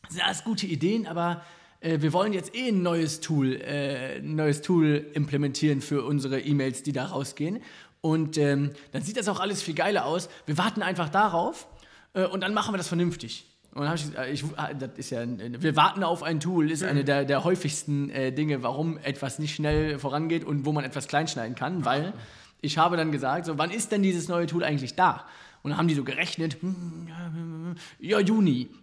sind 0.10 0.26
alles 0.26 0.44
gute 0.44 0.66
Ideen, 0.66 1.08
aber 1.08 1.44
äh, 1.80 2.02
wir 2.02 2.14
wollen 2.14 2.34
jetzt 2.34 2.56
eh 2.56 2.70
ein 2.70 2.82
neues 2.82 3.20
Tool, 3.20 3.56
äh, 3.56 4.18
ein 4.18 4.36
neues 4.36 4.62
Tool 4.62 5.06
implementieren 5.14 5.82
für 5.82 6.04
unsere 6.04 6.40
E-Mails, 6.40 6.84
die 6.84 6.92
da 6.92 7.06
rausgehen. 7.06 7.62
Und 8.02 8.38
ähm, 8.38 8.72
dann 8.92 9.02
sieht 9.02 9.18
das 9.18 9.28
auch 9.30 9.40
alles 9.40 9.62
viel 9.62 9.76
geiler 9.76 10.06
aus. 10.06 10.30
Wir 10.46 10.58
warten 10.58 10.82
einfach 10.82 11.10
darauf 11.10 11.68
äh, 12.14 12.26
und 12.26 12.42
dann 12.42 12.54
machen 12.54 12.74
wir 12.74 12.78
das 12.78 12.88
vernünftig. 12.88 13.46
Und 13.74 13.82
dann 13.82 13.88
habe 13.90 13.98
ich, 13.98 14.06
gesagt, 14.06 14.30
ich, 14.30 14.44
ah, 14.58 14.74
das 14.74 14.92
ist 14.98 15.10
ja, 15.10 15.24
wir 15.26 15.76
warten 15.76 16.04
auf 16.04 16.22
ein 16.22 16.40
Tool, 16.40 16.70
ist 16.70 16.84
eine 16.84 17.04
der, 17.04 17.26
der 17.26 17.44
häufigsten 17.44 18.10
äh, 18.12 18.32
Dinge, 18.32 18.62
warum 18.62 19.00
etwas 19.00 19.40
nicht 19.40 19.56
schnell 19.56 19.98
vorangeht 19.98 20.44
und 20.44 20.66
wo 20.66 20.74
man 20.74 20.84
etwas 20.84 21.08
kleinschneiden 21.08 21.56
kann, 21.56 21.84
weil 21.84 22.14
ich 22.62 22.78
habe 22.78 22.98
dann 22.98 23.12
gesagt, 23.12 23.46
so, 23.46 23.58
wann 23.58 23.72
ist 23.72 23.92
denn 23.92 24.04
dieses 24.04 24.28
neue 24.28 24.46
Tool 24.46 24.64
eigentlich 24.64 24.96
da? 24.96 25.26
Und 25.64 25.72
dann 25.72 25.78
haben 25.78 25.88
die 25.88 25.96
so 25.96 26.04
gerechnet, 26.04 26.62
hm, 26.62 27.76
ja, 28.00 28.20
Juni. 28.20 28.68
Und 28.68 28.80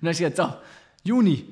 dann 0.00 0.08
habe 0.08 0.12
ich 0.12 0.18
gesagt, 0.18 0.36
so, 0.36 0.54
Juni, 1.04 1.46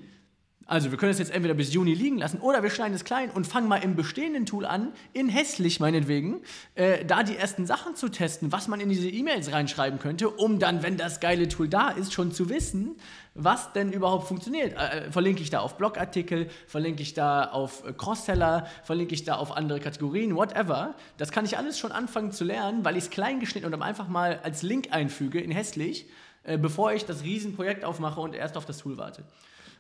also 0.71 0.93
wir 0.93 0.99
können 0.99 1.11
es 1.11 1.19
jetzt 1.19 1.33
entweder 1.33 1.55
bis 1.55 1.73
Juni 1.73 1.95
liegen 1.95 2.19
lassen 2.19 2.39
oder 2.39 2.62
wir 2.62 2.71
schneiden 2.71 2.95
es 2.95 3.03
klein 3.03 3.31
und 3.31 3.45
fangen 3.45 3.67
mal 3.67 3.83
im 3.83 3.97
bestehenden 3.97 4.47
Tool 4.47 4.65
an, 4.65 4.93
in 5.12 5.29
hässlich 5.29 5.81
meinetwegen, 5.81 6.43
äh, 6.77 7.05
da 7.05 7.25
die 7.25 7.37
ersten 7.37 7.67
Sachen 7.67 7.97
zu 7.97 8.09
testen, 8.09 8.53
was 8.53 8.69
man 8.69 8.79
in 8.79 8.89
diese 8.89 9.09
E-Mails 9.09 9.50
reinschreiben 9.50 9.99
könnte, 9.99 10.31
um 10.31 10.61
dann, 10.61 10.85
wenn 10.85 10.97
das 10.97 11.19
geile 11.19 11.49
Tool 11.49 11.69
da 11.69 11.89
ist, 11.89 12.12
schon 12.12 12.31
zu 12.31 12.49
wissen, 12.49 12.95
was 13.35 13.73
denn 13.73 13.91
überhaupt 13.93 14.29
funktioniert. 14.29 14.79
Äh, 14.79 15.09
äh 15.09 15.11
verlinke 15.11 15.43
ich 15.43 15.50
da 15.50 15.59
auf 15.59 15.77
Blogartikel, 15.77 16.49
verlinke 16.69 17.03
ich 17.03 17.15
da 17.15 17.47
auf 17.47 17.85
äh, 17.85 17.93
Crossseller, 17.93 18.69
verlinke 18.85 19.12
ich 19.12 19.25
da 19.25 19.39
auf 19.39 19.57
andere 19.57 19.81
Kategorien, 19.81 20.37
whatever. 20.37 20.95
Das 21.17 21.33
kann 21.33 21.45
ich 21.45 21.59
alles 21.59 21.81
schon 21.81 21.91
anfangen 21.91 22.31
zu 22.31 22.45
lernen, 22.45 22.85
weil 22.85 22.97
ich 22.97 23.05
es 23.05 23.11
klein 23.11 23.41
geschnitten 23.41 23.75
und 23.75 23.83
einfach 23.83 24.07
mal 24.07 24.39
als 24.45 24.62
Link 24.62 24.93
einfüge 24.93 25.41
in 25.41 25.50
hässlich, 25.50 26.07
äh, 26.45 26.59
bevor 26.59 26.93
ich 26.93 27.07
das 27.07 27.25
Riesenprojekt 27.25 27.85
aufmache 27.85 28.21
und 28.21 28.37
erst 28.37 28.57
auf 28.57 28.67
das 28.67 28.79
Tool 28.79 28.97
warte. 28.99 29.25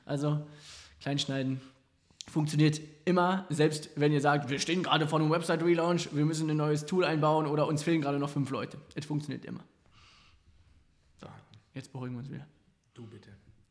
Also 0.04 0.40
Kleinschneiden 1.00 1.60
funktioniert 2.30 2.80
immer, 3.04 3.46
selbst 3.50 3.90
wenn 3.96 4.12
ihr 4.12 4.20
sagt, 4.20 4.50
wir 4.50 4.60
stehen 4.60 4.82
gerade 4.82 5.08
vor 5.08 5.18
einem 5.18 5.30
Website-Relaunch, 5.30 6.14
wir 6.14 6.24
müssen 6.24 6.48
ein 6.48 6.56
neues 6.56 6.86
Tool 6.86 7.04
einbauen 7.04 7.46
oder 7.46 7.66
uns 7.66 7.82
fehlen 7.82 8.00
gerade 8.00 8.18
noch 8.18 8.30
fünf 8.30 8.50
Leute. 8.50 8.78
Es 8.94 9.06
funktioniert 9.06 9.44
immer. 9.44 9.64
So, 11.20 11.26
jetzt 11.74 11.92
beruhigen 11.92 12.14
wir 12.14 12.20
uns 12.20 12.30
wieder. 12.30 12.46
Du 12.94 13.06
bitte. 13.06 13.30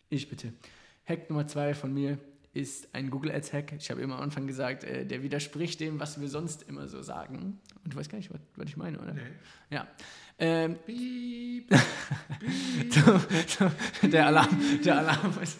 Ich 0.09 0.27
bitte. 0.27 0.53
Hack 1.05 1.29
Nummer 1.29 1.47
zwei 1.47 1.73
von 1.73 1.93
mir 1.93 2.19
ist 2.53 2.93
ein 2.93 3.09
Google 3.09 3.31
Ads 3.31 3.53
Hack. 3.53 3.73
Ich 3.77 3.91
habe 3.91 4.01
immer 4.01 4.15
am 4.15 4.21
Anfang 4.21 4.47
gesagt, 4.47 4.83
äh, 4.83 5.05
der 5.05 5.23
widerspricht 5.23 5.79
dem, 5.79 5.99
was 5.99 6.19
wir 6.19 6.27
sonst 6.27 6.63
immer 6.63 6.87
so 6.87 7.01
sagen. 7.01 7.59
Und 7.83 7.93
du 7.93 7.97
weißt 7.97 8.09
gar 8.09 8.17
nicht, 8.17 8.33
was, 8.33 8.41
was 8.55 8.67
ich 8.67 8.77
meine, 8.77 8.99
oder? 8.99 9.13
Nee. 9.13 9.21
Ja. 9.69 9.87
Ähm, 10.41 10.77
Piep, 10.85 11.69
piep, 12.39 12.93
so, 12.93 13.19
so, 14.01 14.07
der 14.07 14.27
Alarm, 14.27 14.57
der 14.83 14.99
Alarm 14.99 15.33
ist. 15.43 15.57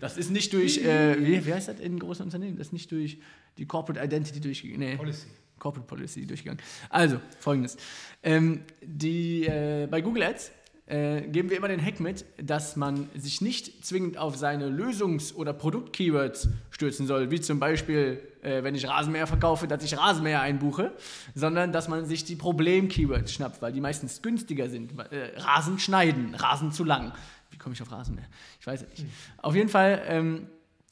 Das 0.00 0.16
ist 0.16 0.30
nicht 0.30 0.52
durch, 0.52 0.78
äh, 0.78 1.16
wie, 1.18 1.44
wie 1.44 1.52
heißt 1.52 1.68
das 1.68 1.80
in 1.80 1.98
großen 1.98 2.24
Unternehmen? 2.24 2.56
Das 2.56 2.68
ist 2.68 2.72
nicht 2.72 2.90
durch 2.92 3.18
die 3.58 3.66
Corporate 3.66 4.04
Identity 4.04 4.40
durchgegangen. 4.40 4.90
Nee. 4.90 4.96
Policy. 4.96 5.26
Corporate 5.58 5.86
Policy 5.86 6.26
durchgegangen. 6.26 6.62
Also, 6.90 7.20
folgendes. 7.38 7.76
Ähm, 8.22 8.62
die, 8.82 9.46
äh, 9.46 9.86
bei 9.90 10.00
Google 10.00 10.24
Ads 10.24 10.52
äh, 10.86 11.22
geben 11.22 11.48
wir 11.48 11.56
immer 11.56 11.68
den 11.68 11.82
Hack 11.82 12.00
mit, 12.00 12.24
dass 12.42 12.76
man 12.76 13.08
sich 13.14 13.40
nicht 13.40 13.84
zwingend 13.84 14.18
auf 14.18 14.36
seine 14.36 14.68
Lösungs- 14.68 15.32
oder 15.34 15.52
Produkt-Keywords 15.52 16.48
stürzen 16.70 17.06
soll, 17.06 17.30
wie 17.30 17.40
zum 17.40 17.60
Beispiel, 17.60 18.20
äh, 18.42 18.62
wenn 18.64 18.74
ich 18.74 18.86
Rasenmäher 18.88 19.26
verkaufe, 19.26 19.68
dass 19.68 19.84
ich 19.84 19.96
Rasenmäher 19.96 20.40
einbuche, 20.40 20.92
sondern 21.34 21.72
dass 21.72 21.88
man 21.88 22.04
sich 22.04 22.24
die 22.24 22.36
Problem-Keywords 22.36 23.32
schnappt, 23.32 23.62
weil 23.62 23.72
die 23.72 23.80
meistens 23.80 24.22
günstiger 24.22 24.68
sind. 24.68 24.98
Äh, 24.98 25.38
Rasen 25.38 25.78
schneiden, 25.78 26.34
Rasen 26.34 26.72
zu 26.72 26.84
lang. 26.84 27.12
Wie 27.50 27.58
komme 27.58 27.74
ich 27.74 27.82
auf 27.82 27.92
Rasenmäher? 27.92 28.26
Ich 28.60 28.66
weiß 28.66 28.82
es 28.82 28.88
nicht. 28.88 29.06
Auf 29.38 29.54
jeden 29.54 29.68
Fall. 29.68 30.02
Ähm, 30.06 30.48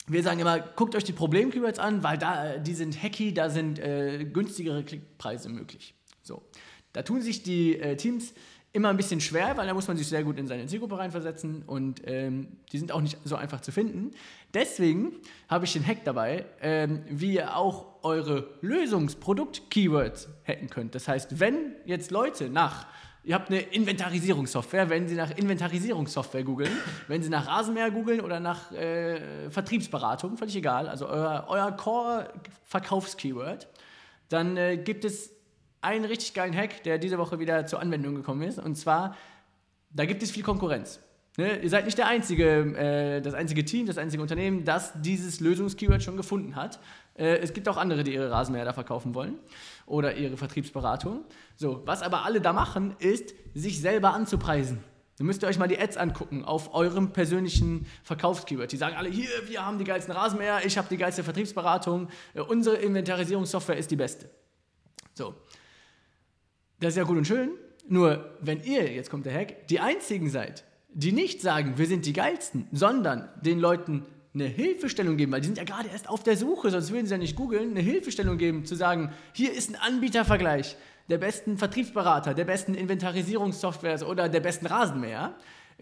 wir 0.06 0.22
sagen 0.22 0.40
immer, 0.40 0.58
guckt 0.58 0.94
euch 0.94 1.04
die 1.04 1.12
Problem-Keywords 1.12 1.78
an, 1.78 2.02
weil 2.02 2.18
da, 2.18 2.58
die 2.58 2.74
sind 2.74 3.00
hacky, 3.00 3.32
da 3.32 3.48
sind 3.48 3.78
äh, 3.78 4.24
günstigere 4.24 4.82
Klickpreise 4.82 5.48
möglich. 5.48 5.94
So. 6.22 6.42
Da 6.92 7.02
tun 7.02 7.22
sich 7.22 7.42
die 7.42 7.78
äh, 7.78 7.96
Teams 7.96 8.34
immer 8.72 8.88
ein 8.88 8.96
bisschen 8.96 9.20
schwer, 9.20 9.56
weil 9.56 9.66
da 9.66 9.74
muss 9.74 9.88
man 9.88 9.96
sich 9.96 10.06
sehr 10.06 10.22
gut 10.22 10.38
in 10.38 10.46
seine 10.46 10.66
Zielgruppe 10.66 10.96
reinversetzen 10.96 11.62
und 11.66 12.02
ähm, 12.04 12.48
die 12.72 12.78
sind 12.78 12.92
auch 12.92 13.00
nicht 13.00 13.18
so 13.24 13.34
einfach 13.34 13.60
zu 13.60 13.72
finden. 13.72 14.12
Deswegen 14.54 15.12
habe 15.48 15.64
ich 15.64 15.72
den 15.72 15.84
Hack 15.84 16.04
dabei, 16.04 16.44
ähm, 16.60 17.02
wie 17.08 17.34
ihr 17.34 17.56
auch 17.56 17.86
eure 18.02 18.48
Lösungsprodukt-Keywords 18.60 20.28
hacken 20.46 20.70
könnt. 20.70 20.94
Das 20.94 21.08
heißt, 21.08 21.40
wenn 21.40 21.74
jetzt 21.84 22.10
Leute 22.10 22.48
nach 22.48 22.86
Ihr 23.22 23.34
habt 23.34 23.50
eine 23.50 23.60
Inventarisierungssoftware. 23.60 24.88
Wenn 24.88 25.06
Sie 25.06 25.14
nach 25.14 25.36
Inventarisierungssoftware 25.36 26.42
googeln, 26.42 26.70
wenn 27.06 27.22
Sie 27.22 27.28
nach 27.28 27.46
Rasenmäher 27.46 27.90
googeln 27.90 28.22
oder 28.22 28.40
nach 28.40 28.72
äh, 28.72 29.50
Vertriebsberatung, 29.50 30.38
völlig 30.38 30.56
egal, 30.56 30.88
also 30.88 31.06
euer, 31.06 31.44
euer 31.48 31.70
Core-Verkaufskeyword, 31.72 33.68
dann 34.30 34.56
äh, 34.56 34.78
gibt 34.78 35.04
es 35.04 35.34
einen 35.82 36.04
richtig 36.04 36.34
geilen 36.34 36.54
Hack, 36.54 36.82
der 36.82 36.98
diese 36.98 37.18
Woche 37.18 37.38
wieder 37.38 37.66
zur 37.66 37.80
Anwendung 37.80 38.14
gekommen 38.14 38.42
ist. 38.42 38.58
Und 38.58 38.76
zwar, 38.76 39.16
da 39.90 40.04
gibt 40.04 40.22
es 40.22 40.30
viel 40.30 40.42
Konkurrenz. 40.42 41.00
Ne? 41.36 41.58
Ihr 41.62 41.70
seid 41.70 41.84
nicht 41.84 41.96
der 41.96 42.06
einzige, 42.06 42.76
äh, 42.76 43.20
das 43.20 43.34
einzige 43.34 43.64
Team, 43.64 43.86
das 43.86 43.98
einzige 43.98 44.22
Unternehmen, 44.22 44.64
das 44.64 44.92
dieses 45.00 45.40
Lösungskeyword 45.40 46.02
schon 46.02 46.16
gefunden 46.16 46.56
hat. 46.56 46.80
Äh, 47.14 47.38
es 47.38 47.52
gibt 47.52 47.68
auch 47.68 47.76
andere, 47.76 48.04
die 48.04 48.12
ihre 48.12 48.30
Rasenmäher 48.30 48.64
da 48.64 48.72
verkaufen 48.72 49.14
wollen 49.14 49.38
oder 49.86 50.14
ihre 50.16 50.36
Vertriebsberatung. 50.36 51.24
So, 51.56 51.82
was 51.86 52.02
aber 52.02 52.24
alle 52.24 52.40
da 52.40 52.52
machen, 52.52 52.94
ist, 52.98 53.34
sich 53.54 53.80
selber 53.80 54.12
anzupreisen. 54.12 54.82
Dann 55.18 55.26
müsst 55.26 55.42
ihr 55.42 55.48
euch 55.48 55.58
mal 55.58 55.68
die 55.68 55.78
Ads 55.78 55.98
angucken 55.98 56.44
auf 56.44 56.74
eurem 56.74 57.12
persönlichen 57.12 57.86
Verkaufskeyword. 58.04 58.72
Die 58.72 58.78
sagen 58.78 58.96
alle, 58.96 59.10
hier, 59.10 59.28
wir 59.48 59.64
haben 59.64 59.78
die 59.78 59.84
geilsten 59.84 60.14
Rasenmäher, 60.14 60.64
ich 60.64 60.78
habe 60.78 60.88
die 60.88 60.96
geilste 60.96 61.22
Vertriebsberatung, 61.22 62.08
äh, 62.34 62.40
unsere 62.40 62.76
Inventarisierungssoftware 62.76 63.76
ist 63.76 63.90
die 63.90 63.96
beste. 63.96 64.30
So, 65.14 65.34
das 66.80 66.90
ist 66.90 66.96
ja 66.96 67.04
gut 67.04 67.16
und 67.16 67.26
schön. 67.26 67.50
Nur 67.88 68.36
wenn 68.40 68.62
ihr, 68.62 68.92
jetzt 68.92 69.10
kommt 69.10 69.26
der 69.26 69.34
Hack, 69.34 69.66
die 69.68 69.80
einzigen 69.80 70.30
seid, 70.30 70.64
die 70.92 71.12
nicht 71.12 71.40
sagen, 71.40 71.74
wir 71.76 71.86
sind 71.86 72.06
die 72.06 72.12
geilsten, 72.12 72.66
sondern 72.72 73.28
den 73.42 73.60
Leuten 73.60 74.06
eine 74.32 74.44
Hilfestellung 74.44 75.16
geben, 75.16 75.32
weil 75.32 75.40
die 75.40 75.46
sind 75.46 75.58
ja 75.58 75.64
gerade 75.64 75.88
erst 75.88 76.08
auf 76.08 76.22
der 76.22 76.36
Suche, 76.36 76.70
sonst 76.70 76.92
würden 76.92 77.06
sie 77.06 77.12
ja 77.12 77.18
nicht 77.18 77.36
googeln, 77.36 77.70
eine 77.70 77.80
Hilfestellung 77.80 78.38
geben, 78.38 78.64
zu 78.64 78.76
sagen, 78.76 79.12
hier 79.32 79.52
ist 79.52 79.70
ein 79.70 79.76
Anbietervergleich 79.76 80.76
der 81.08 81.18
besten 81.18 81.58
Vertriebsberater, 81.58 82.34
der 82.34 82.44
besten 82.44 82.74
Inventarisierungssoftware 82.74 84.06
oder 84.08 84.28
der 84.28 84.40
besten 84.40 84.66
Rasenmäher. 84.66 85.34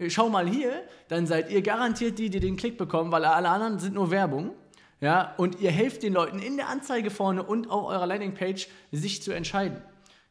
Schau 0.07 0.29
mal 0.29 0.47
hier, 0.49 0.71
dann 1.09 1.27
seid 1.27 1.51
ihr 1.51 1.61
garantiert 1.61 2.17
die, 2.17 2.29
die 2.29 2.39
den 2.39 2.55
Klick 2.55 2.77
bekommen, 2.77 3.11
weil 3.11 3.25
alle 3.25 3.49
anderen 3.49 3.77
sind 3.79 3.93
nur 3.93 4.09
Werbung. 4.09 4.51
Ja, 5.01 5.33
und 5.37 5.61
ihr 5.61 5.71
helft 5.71 6.03
den 6.03 6.13
Leuten 6.13 6.39
in 6.39 6.57
der 6.57 6.67
Anzeige 6.67 7.09
vorne 7.09 7.43
und 7.43 7.69
auf 7.69 7.85
eurer 7.85 8.07
Landingpage, 8.07 8.67
sich 8.91 9.21
zu 9.21 9.31
entscheiden. 9.31 9.81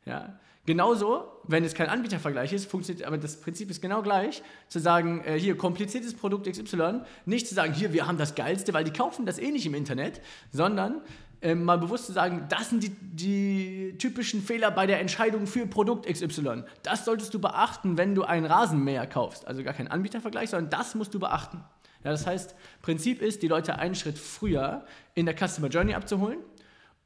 Ja, 0.05 0.39
Genauso, 0.69 1.25
wenn 1.45 1.65
es 1.65 1.73
kein 1.73 1.89
Anbietervergleich 1.89 2.53
ist, 2.53 2.71
funktioniert, 2.71 3.07
aber 3.07 3.17
das 3.17 3.41
Prinzip 3.41 3.71
ist 3.71 3.81
genau 3.81 4.03
gleich, 4.03 4.43
zu 4.69 4.81
sagen, 4.81 5.25
äh, 5.25 5.41
hier 5.41 5.57
kompliziertes 5.57 6.13
Produkt 6.13 6.47
XY, 6.47 7.01
nicht 7.25 7.49
zu 7.49 7.55
sagen, 7.55 7.73
hier, 7.73 7.95
wir 7.95 8.07
haben 8.07 8.19
das 8.19 8.35
Geilste, 8.35 8.75
weil 8.75 8.85
die 8.85 8.91
kaufen 8.91 9.25
das 9.25 9.39
eh 9.39 9.51
nicht 9.51 9.65
im 9.65 9.73
Internet, 9.73 10.21
sondern 10.53 11.01
äh, 11.41 11.55
mal 11.55 11.79
bewusst 11.79 12.05
zu 12.05 12.13
sagen, 12.13 12.45
das 12.51 12.69
sind 12.69 12.83
die, 12.83 12.91
die 12.91 13.95
typischen 13.97 14.43
Fehler 14.43 14.71
bei 14.71 14.87
der 14.87 15.01
Entscheidung 15.01 15.47
für 15.47 15.67
Produkt 15.67 16.07
XY. 16.07 16.65
Das 16.83 17.07
solltest 17.07 17.33
du 17.33 17.39
beachten, 17.39 17.97
wenn 17.97 18.15
du 18.15 18.25
einen 18.25 18.45
Rasenmäher 18.45 19.07
kaufst. 19.07 19.49
Also 19.49 19.65
gar 19.65 19.73
kein 19.73 19.89
Anbietervergleich, 19.89 20.51
sondern 20.51 20.69
das 20.69 20.95
musst 20.95 21.15
du 21.15 21.19
beachten. 21.19 21.65
Ja, 22.05 22.11
das 22.11 22.27
heißt, 22.27 22.55
Prinzip 22.83 23.23
ist, 23.23 23.43
die 23.43 23.49
Leute 23.49 23.79
einen 23.79 23.95
Schritt 23.95 24.19
früher 24.19 24.85
in 25.15 25.25
der 25.25 25.35
Customer 25.35 25.69
Journey 25.69 25.95
abzuholen 25.95 26.41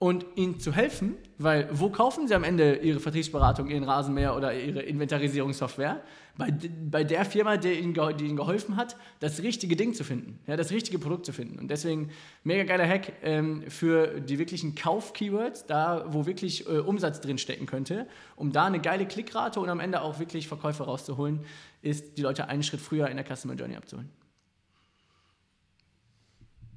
und 0.02 0.26
ihnen 0.34 0.58
zu 0.58 0.72
helfen, 0.72 1.14
weil 1.38 1.68
wo 1.70 1.88
kaufen 1.88 2.26
sie 2.26 2.34
am 2.34 2.42
Ende 2.42 2.74
ihre 2.74 2.98
Vertriebsberatung, 2.98 3.68
ihren 3.68 3.84
Rasenmäher 3.84 4.34
oder 4.34 4.52
ihre 4.52 4.82
Inventarisierungssoftware? 4.82 6.02
Bei, 6.36 6.52
bei 6.90 7.04
der 7.04 7.24
Firma, 7.24 7.56
die 7.56 7.74
ihnen, 7.74 7.94
die 7.94 8.24
ihnen 8.24 8.34
geholfen 8.34 8.74
hat, 8.74 8.96
das 9.20 9.44
richtige 9.44 9.76
Ding 9.76 9.94
zu 9.94 10.02
finden, 10.02 10.40
ja, 10.48 10.56
das 10.56 10.72
richtige 10.72 10.98
Produkt 10.98 11.24
zu 11.24 11.32
finden. 11.32 11.56
Und 11.60 11.68
deswegen 11.68 12.10
mega 12.42 12.64
geiler 12.64 12.88
Hack 12.88 13.12
ähm, 13.22 13.62
für 13.70 14.20
die 14.20 14.40
wirklichen 14.40 14.74
Kauf-Keywords, 14.74 15.66
da 15.66 16.04
wo 16.08 16.26
wirklich 16.26 16.66
äh, 16.66 16.78
Umsatz 16.78 17.20
drin 17.20 17.38
stecken 17.38 17.66
könnte, 17.66 18.08
um 18.34 18.50
da 18.50 18.64
eine 18.64 18.80
geile 18.80 19.06
Klickrate 19.06 19.60
und 19.60 19.68
am 19.68 19.78
Ende 19.78 20.00
auch 20.02 20.18
wirklich 20.18 20.48
Verkäufe 20.48 20.82
rauszuholen, 20.82 21.44
ist 21.80 22.18
die 22.18 22.22
Leute 22.22 22.48
einen 22.48 22.64
Schritt 22.64 22.80
früher 22.80 23.06
in 23.06 23.18
der 23.18 23.36
Customer 23.36 23.54
Journey 23.54 23.76
abzuholen. 23.76 24.10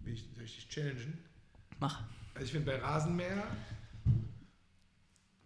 Will 0.04 0.14
ich, 0.14 0.24
soll 0.36 0.44
ich 0.44 0.56
dich 0.58 0.70
challengen? 0.70 1.18
Mach. 1.80 2.04
Also 2.36 2.46
ich 2.46 2.52
finde 2.52 2.72
bei 2.72 2.78
Rasenmäher, 2.78 3.44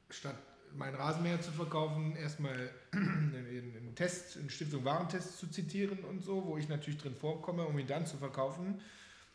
statt 0.10 0.36
mein 0.76 0.96
Rasenmäher 0.96 1.40
zu 1.40 1.52
verkaufen, 1.52 2.16
erstmal 2.16 2.70
einen 2.92 3.94
Test, 3.96 4.38
einen 4.38 4.50
Stiftung 4.50 4.84
Warentest 4.86 5.38
zu 5.38 5.48
zitieren 5.48 6.00
und 6.00 6.24
so, 6.24 6.46
wo 6.46 6.58
ich 6.58 6.68
natürlich 6.68 7.00
drin 7.00 7.16
vorkomme, 7.16 7.66
um 7.66 7.78
ihn 7.78 7.88
dann 7.88 8.06
zu 8.06 8.18
verkaufen. 8.18 8.82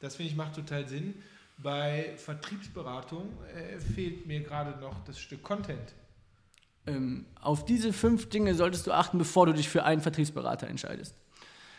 Das 0.01 0.17
finde 0.17 0.33
ich 0.33 0.37
macht 0.37 0.55
total 0.55 0.89
Sinn. 0.89 1.15
Bei 1.59 2.15
Vertriebsberatung 2.17 3.29
äh, 3.55 3.79
fehlt 3.79 4.27
mir 4.27 4.41
gerade 4.41 4.79
noch 4.81 5.05
das 5.05 5.21
Stück 5.21 5.43
Content. 5.45 5.95
Ähm, 6.87 7.27
auf 7.41 7.65
diese 7.65 7.93
fünf 7.93 8.29
Dinge 8.29 8.55
solltest 8.55 8.87
du 8.87 8.93
achten, 8.93 9.19
bevor 9.19 9.47
du 9.47 9.53
dich 9.53 9.69
für 9.69 9.85
einen 9.85 10.01
Vertriebsberater 10.01 10.67
entscheidest. 10.67 11.15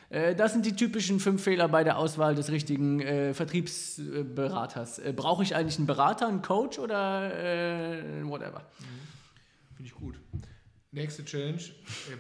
Äh, 0.10 0.36
das 0.36 0.54
sind 0.54 0.66
die 0.66 0.76
typischen 0.76 1.20
fünf 1.20 1.44
Fehler 1.44 1.68
bei 1.68 1.84
der 1.84 1.98
Auswahl 1.98 2.36
des 2.36 2.52
richtigen 2.52 3.00
äh, 3.00 3.34
Vertriebsberaters. 3.34 5.00
Äh, 5.00 5.14
Brauche 5.14 5.44
ich 5.44 5.56
eigentlich 5.56 5.78
einen 5.78 5.88
Berater, 5.88 6.28
einen 6.28 6.42
Coach 6.42 6.80
oder 6.80 7.34
äh, 7.34 8.24
whatever? 8.24 8.60
Mhm. 8.80 9.76
Finde 9.76 9.92
ich 9.92 9.96
gut. 9.96 10.20
Nächste 10.92 11.26
Challenge. 11.26 11.62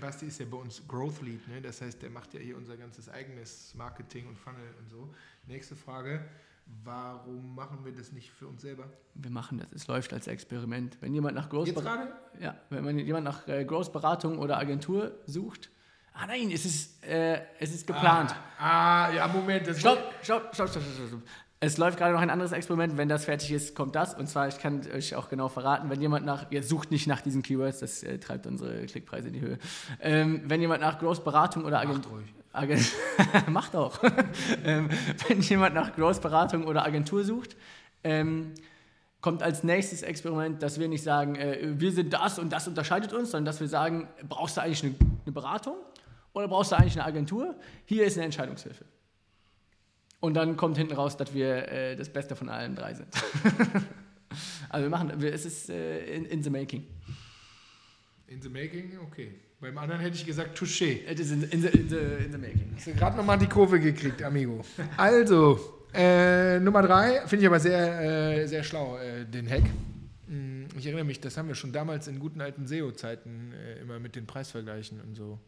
Basti 0.01 0.25
ist 0.25 0.39
ja 0.39 0.45
bei 0.51 0.57
uns 0.57 0.85
Growth 0.85 1.21
Lead, 1.21 1.47
ne? 1.47 1.61
das 1.61 1.79
heißt, 1.79 2.01
der 2.01 2.09
macht 2.09 2.33
ja 2.33 2.41
hier 2.41 2.57
unser 2.57 2.75
ganzes 2.75 3.07
eigenes 3.07 3.73
Marketing 3.73 4.27
und 4.27 4.37
Funnel 4.37 4.67
und 4.79 4.89
so. 4.89 5.13
Nächste 5.47 5.77
Frage. 5.77 6.25
Warum 6.83 7.55
machen 7.55 7.85
wir 7.85 7.91
das 7.91 8.11
nicht 8.11 8.31
für 8.31 8.47
uns 8.47 8.63
selber? 8.63 8.89
Wir 9.13 9.29
machen 9.29 9.59
das. 9.59 9.67
Es 9.71 9.87
läuft 9.87 10.13
als 10.13 10.27
Experiment. 10.27 10.97
Wenn 10.99 11.13
jemand 11.13 11.35
nach 11.35 11.49
Growth 11.49 11.67
Jetzt 11.67 11.79
gerade? 11.79 12.11
Ja, 12.41 12.59
wenn 12.69 12.83
man 12.83 12.97
jemand 12.97 13.23
nach 13.23 13.47
äh, 13.47 13.63
Growth 13.63 13.93
Beratung 13.93 14.39
oder 14.39 14.57
Agentur 14.57 15.19
sucht, 15.25 15.69
Ah 16.17 16.27
nein, 16.27 16.49
es 16.51 16.65
ist, 16.65 17.03
äh, 17.03 17.41
es 17.59 17.73
ist 17.73 17.85
geplant. 17.85 18.33
Ah, 18.57 19.07
ah 19.07 19.13
ja, 19.13 19.27
Moment. 19.27 19.67
Das 19.67 19.79
stopp, 19.79 19.99
stopp, 20.21 20.55
stopp, 20.55 20.69
stopp, 20.69 20.83
stopp, 20.83 21.07
stopp. 21.09 21.21
Es 21.59 21.77
läuft 21.77 21.97
gerade 21.97 22.13
noch 22.13 22.21
ein 22.21 22.29
anderes 22.29 22.53
Experiment. 22.53 22.97
Wenn 22.97 23.09
das 23.09 23.25
fertig 23.25 23.51
ist, 23.51 23.75
kommt 23.75 23.95
das. 23.95 24.13
Und 24.13 24.27
zwar, 24.27 24.47
ich 24.47 24.57
kann 24.57 24.81
euch 24.93 25.15
auch 25.15 25.29
genau 25.29 25.49
verraten, 25.49 25.89
wenn 25.89 26.01
jemand 26.01 26.25
nach, 26.25 26.51
jetzt 26.51 26.69
sucht 26.69 26.91
nicht 26.91 27.07
nach 27.07 27.21
diesen 27.21 27.43
Keywords, 27.43 27.79
das 27.79 28.01
äh, 28.03 28.17
treibt 28.17 28.47
unsere 28.47 28.85
Klickpreise 28.85 29.27
in 29.27 29.33
die 29.33 29.41
Höhe. 29.41 29.59
Ähm, 29.99 30.43
wenn 30.45 30.61
jemand 30.61 30.81
nach 30.81 30.99
Growth 30.99 31.23
Beratung 31.23 31.65
oder 31.65 31.79
Agentur. 31.79 32.23
Agent 32.53 32.89
Macht 33.47 33.75
auch. 33.75 33.99
ähm, 34.63 34.89
wenn 35.27 35.41
jemand 35.41 35.75
nach 35.75 35.93
Growth 35.95 36.21
Beratung 36.21 36.65
oder 36.65 36.85
Agentur 36.85 37.25
sucht, 37.25 37.57
ähm, 38.05 38.53
kommt 39.19 39.43
als 39.43 39.63
nächstes 39.63 40.01
Experiment, 40.01 40.61
dass 40.61 40.79
wir 40.79 40.87
nicht 40.87 41.03
sagen, 41.03 41.35
äh, 41.35 41.57
wir 41.61 41.91
sind 41.91 42.13
das 42.13 42.39
und 42.39 42.53
das 42.53 42.67
unterscheidet 42.67 43.11
uns, 43.11 43.31
sondern 43.31 43.45
dass 43.45 43.59
wir 43.59 43.67
sagen, 43.67 44.07
brauchst 44.29 44.55
du 44.55 44.61
eigentlich 44.61 44.83
eine, 44.83 44.95
eine 45.25 45.31
Beratung? 45.33 45.75
Oder 46.35 46.49
brauchst 46.49 46.73
du 46.73 46.75
eigentlich 46.75 46.95
eine 46.95 47.05
Agentur? 47.05 47.55
Hier 47.85 48.05
ist 48.05 48.17
eine 48.17 48.25
Entscheidungshilfe. 48.25 48.83
Und 50.19 50.33
dann 50.33 50.57
kommt 50.57 50.77
hinten 50.77 50.93
raus, 50.93 51.15
dass 51.15 51.33
wir 51.33 51.71
äh, 51.71 51.95
das 51.95 52.09
Beste 52.09 52.35
von 52.35 52.49
allen 52.49 52.75
drei 52.75 52.93
sind. 52.93 53.07
also 54.69 54.85
wir 54.85 54.89
machen, 54.89 55.13
wir, 55.21 55.33
es 55.33 55.45
ist 55.45 55.69
äh, 55.69 56.05
in, 56.13 56.25
in, 56.25 56.43
the 56.43 56.49
making. 56.49 56.85
In 58.27 58.41
the 58.41 58.49
making, 58.49 58.97
okay. 59.07 59.31
Beim 59.61 59.77
anderen 59.77 60.01
hätte 60.01 60.17
ich 60.17 60.25
gesagt 60.25 60.59
Touché. 60.59 61.09
It 61.09 61.19
is 61.21 61.31
in, 61.31 61.43
in, 61.43 61.61
the, 61.61 61.67
in, 61.69 61.89
the, 61.89 61.95
in 62.25 62.31
the 62.33 62.37
making. 62.37 62.73
Hast 62.75 62.87
du 62.87 62.93
gerade 62.93 63.15
nochmal 63.15 63.37
die 63.37 63.47
Kurve 63.47 63.79
gekriegt, 63.79 64.21
Amigo. 64.21 64.61
Also, 64.97 65.85
äh, 65.93 66.59
Nummer 66.59 66.81
drei, 66.81 67.25
finde 67.27 67.43
ich 67.43 67.47
aber 67.47 67.61
sehr, 67.61 68.41
äh, 68.41 68.47
sehr 68.47 68.63
schlau, 68.63 68.97
äh, 68.97 69.23
den 69.23 69.49
Hack. 69.49 69.63
Hm, 70.27 70.67
ich 70.77 70.85
erinnere 70.85 71.05
mich, 71.05 71.21
das 71.21 71.37
haben 71.37 71.47
wir 71.47 71.55
schon 71.55 71.71
damals 71.71 72.09
in 72.09 72.19
guten 72.19 72.41
alten 72.41 72.67
SEO-Zeiten 72.67 73.53
äh, 73.53 73.79
immer 73.79 73.99
mit 73.99 74.17
den 74.17 74.27
Preisvergleichen 74.27 74.99
und 74.99 75.15
so 75.15 75.39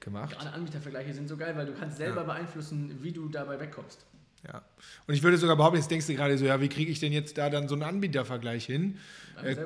gemacht. 0.00 0.32
Gerade 0.32 0.52
Anbietervergleiche 0.52 1.14
sind 1.14 1.28
so 1.28 1.36
geil, 1.36 1.56
weil 1.56 1.66
du 1.66 1.72
kannst 1.72 1.96
selber 1.96 2.22
ja. 2.22 2.26
beeinflussen, 2.26 2.98
wie 3.02 3.12
du 3.12 3.28
dabei 3.28 3.58
wegkommst. 3.60 4.06
Ja. 4.46 4.62
Und 5.06 5.14
ich 5.14 5.22
würde 5.22 5.36
sogar 5.36 5.56
behaupten, 5.56 5.78
jetzt 5.78 5.90
denkst 5.90 6.06
du 6.06 6.14
gerade 6.14 6.38
so, 6.38 6.44
ja, 6.44 6.60
wie 6.60 6.68
kriege 6.68 6.90
ich 6.90 7.00
denn 7.00 7.12
jetzt 7.12 7.36
da 7.38 7.50
dann 7.50 7.68
so 7.68 7.74
einen 7.74 7.82
Anbietervergleich 7.82 8.64
hin? 8.64 8.98
Äh, 9.42 9.56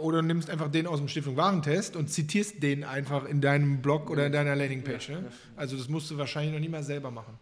oder 0.00 0.22
nimmst 0.22 0.48
einfach 0.48 0.70
den 0.70 0.86
aus 0.86 0.98
dem 0.98 1.08
Stiftung 1.08 1.36
Warentest 1.36 1.96
und 1.96 2.08
zitierst 2.08 2.62
den 2.62 2.84
einfach 2.84 3.24
in 3.24 3.40
deinem 3.40 3.82
Blog 3.82 4.10
oder 4.10 4.26
in 4.26 4.32
deiner 4.32 4.54
Landingpage. 4.54 5.08
Ja, 5.08 5.20
ne? 5.20 5.32
Also 5.56 5.76
das 5.76 5.88
musst 5.88 6.10
du 6.10 6.18
wahrscheinlich 6.18 6.52
noch 6.52 6.60
nie 6.60 6.68
mal 6.68 6.82
selber 6.82 7.10
machen. 7.10 7.38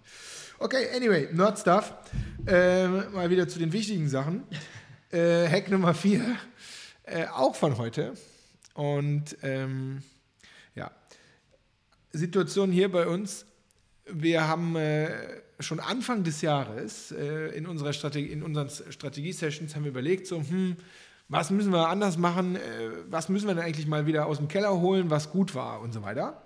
Okay, 0.59 0.87
anyway, 0.95 1.29
Nerd 1.33 1.59
Stuff. 1.59 1.93
Äh, 2.47 2.87
mal 2.87 3.29
wieder 3.29 3.47
zu 3.49 3.59
den 3.59 3.73
wichtigen 3.73 4.09
Sachen. 4.09 4.45
Äh, 5.15 5.47
Hack 5.47 5.71
Nummer 5.71 5.93
4, 5.93 6.25
äh, 7.03 7.27
auch 7.27 7.55
von 7.55 7.77
heute. 7.77 8.15
Und 8.73 9.37
ähm, 9.43 10.03
Situation 12.13 12.71
hier 12.71 12.91
bei 12.91 13.07
uns. 13.07 13.47
Wir 14.07 14.47
haben 14.47 14.77
äh, 14.77 15.11
schon 15.61 15.81
Anfang 15.81 16.25
des 16.25 16.43
Jahres 16.43 17.13
äh, 17.13 17.57
in, 17.57 17.67
unserer 17.67 17.93
Strategie, 17.93 18.31
in 18.31 18.43
unseren 18.43 18.69
Strategie-Sessions 18.69 19.75
haben 19.75 19.85
wir 19.85 19.91
überlegt, 19.91 20.27
so, 20.27 20.39
hm, 20.39 20.77
was 21.29 21.51
müssen 21.51 21.73
wir 21.73 21.89
anders 21.89 22.19
machen, 22.19 22.57
äh, 22.57 22.61
was 23.09 23.29
müssen 23.29 23.47
wir 23.47 23.55
denn 23.55 23.65
eigentlich 23.65 23.87
mal 23.87 24.07
wieder 24.07 24.27
aus 24.27 24.39
dem 24.39 24.49
Keller 24.49 24.81
holen, 24.81 25.11
was 25.11 25.31
gut 25.31 25.55
war 25.55 25.81
und 25.81 25.93
so 25.93 26.03
weiter. 26.03 26.43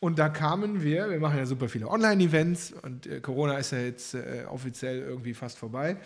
Und 0.00 0.18
da 0.18 0.28
kamen 0.28 0.82
wir, 0.82 1.10
wir 1.10 1.20
machen 1.20 1.38
ja 1.38 1.46
super 1.46 1.68
viele 1.68 1.88
Online-Events 1.88 2.74
und 2.82 3.06
äh, 3.06 3.20
Corona 3.20 3.58
ist 3.58 3.72
ja 3.72 3.78
jetzt 3.78 4.14
äh, 4.14 4.44
offiziell 4.48 4.98
irgendwie 4.98 5.34
fast 5.34 5.58
vorbei. 5.58 5.96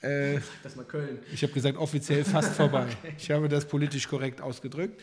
Äh, 0.00 0.38
das 0.62 0.76
mal 0.76 0.84
Köln. 0.84 1.18
Ich 1.32 1.42
habe 1.42 1.52
gesagt, 1.52 1.76
offiziell 1.76 2.24
fast 2.24 2.54
vorbei. 2.54 2.86
okay. 3.02 3.14
Ich 3.18 3.30
habe 3.30 3.48
das 3.48 3.66
politisch 3.66 4.08
korrekt 4.08 4.40
ausgedrückt. 4.40 5.00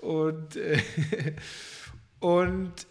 Und 0.00 0.56
Und 2.20 2.86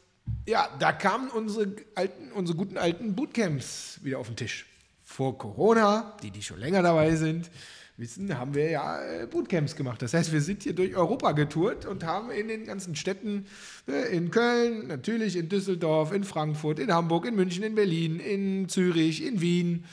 ja, 0.46 0.68
da 0.80 0.92
kamen 0.92 1.30
unsere, 1.30 1.76
alten, 1.96 2.32
unsere 2.34 2.58
guten 2.58 2.78
alten 2.78 3.16
Bootcamps 3.16 4.00
wieder 4.04 4.20
auf 4.20 4.28
den 4.28 4.36
Tisch. 4.36 4.66
Vor 5.04 5.38
Corona, 5.38 6.18
die, 6.22 6.32
die 6.32 6.42
schon 6.42 6.60
länger 6.60 6.84
dabei 6.84 7.16
sind, 7.16 7.50
wissen, 7.98 8.38
haben 8.38 8.54
wir 8.54 8.70
ja 8.70 9.02
äh, 9.02 9.28
Bootcamps 9.28 9.76
gemacht. 9.76 10.02
Das 10.02 10.14
heißt, 10.14 10.32
wir 10.32 10.42
sind 10.42 10.64
hier 10.64 10.74
durch 10.74 10.96
Europa 10.96 11.34
getourt 11.34 11.86
und 11.86 12.04
haben 12.04 12.32
in 12.32 12.48
den 12.48 12.66
ganzen 12.66 12.96
Städten, 12.96 13.46
ne, 13.88 14.02
in 14.06 14.32
Köln, 14.32 14.88
natürlich 14.88 15.36
in 15.36 15.50
Düsseldorf, 15.50 16.14
in 16.14 16.24
Frankfurt, 16.24 16.80
in 16.80 16.94
Hamburg, 16.94 17.26
in 17.26 17.36
München, 17.36 17.64
in 17.64 17.76
Berlin, 17.76 18.20
in 18.20 18.70
Zürich, 18.70 19.26
in 19.26 19.42
Wien, 19.42 19.86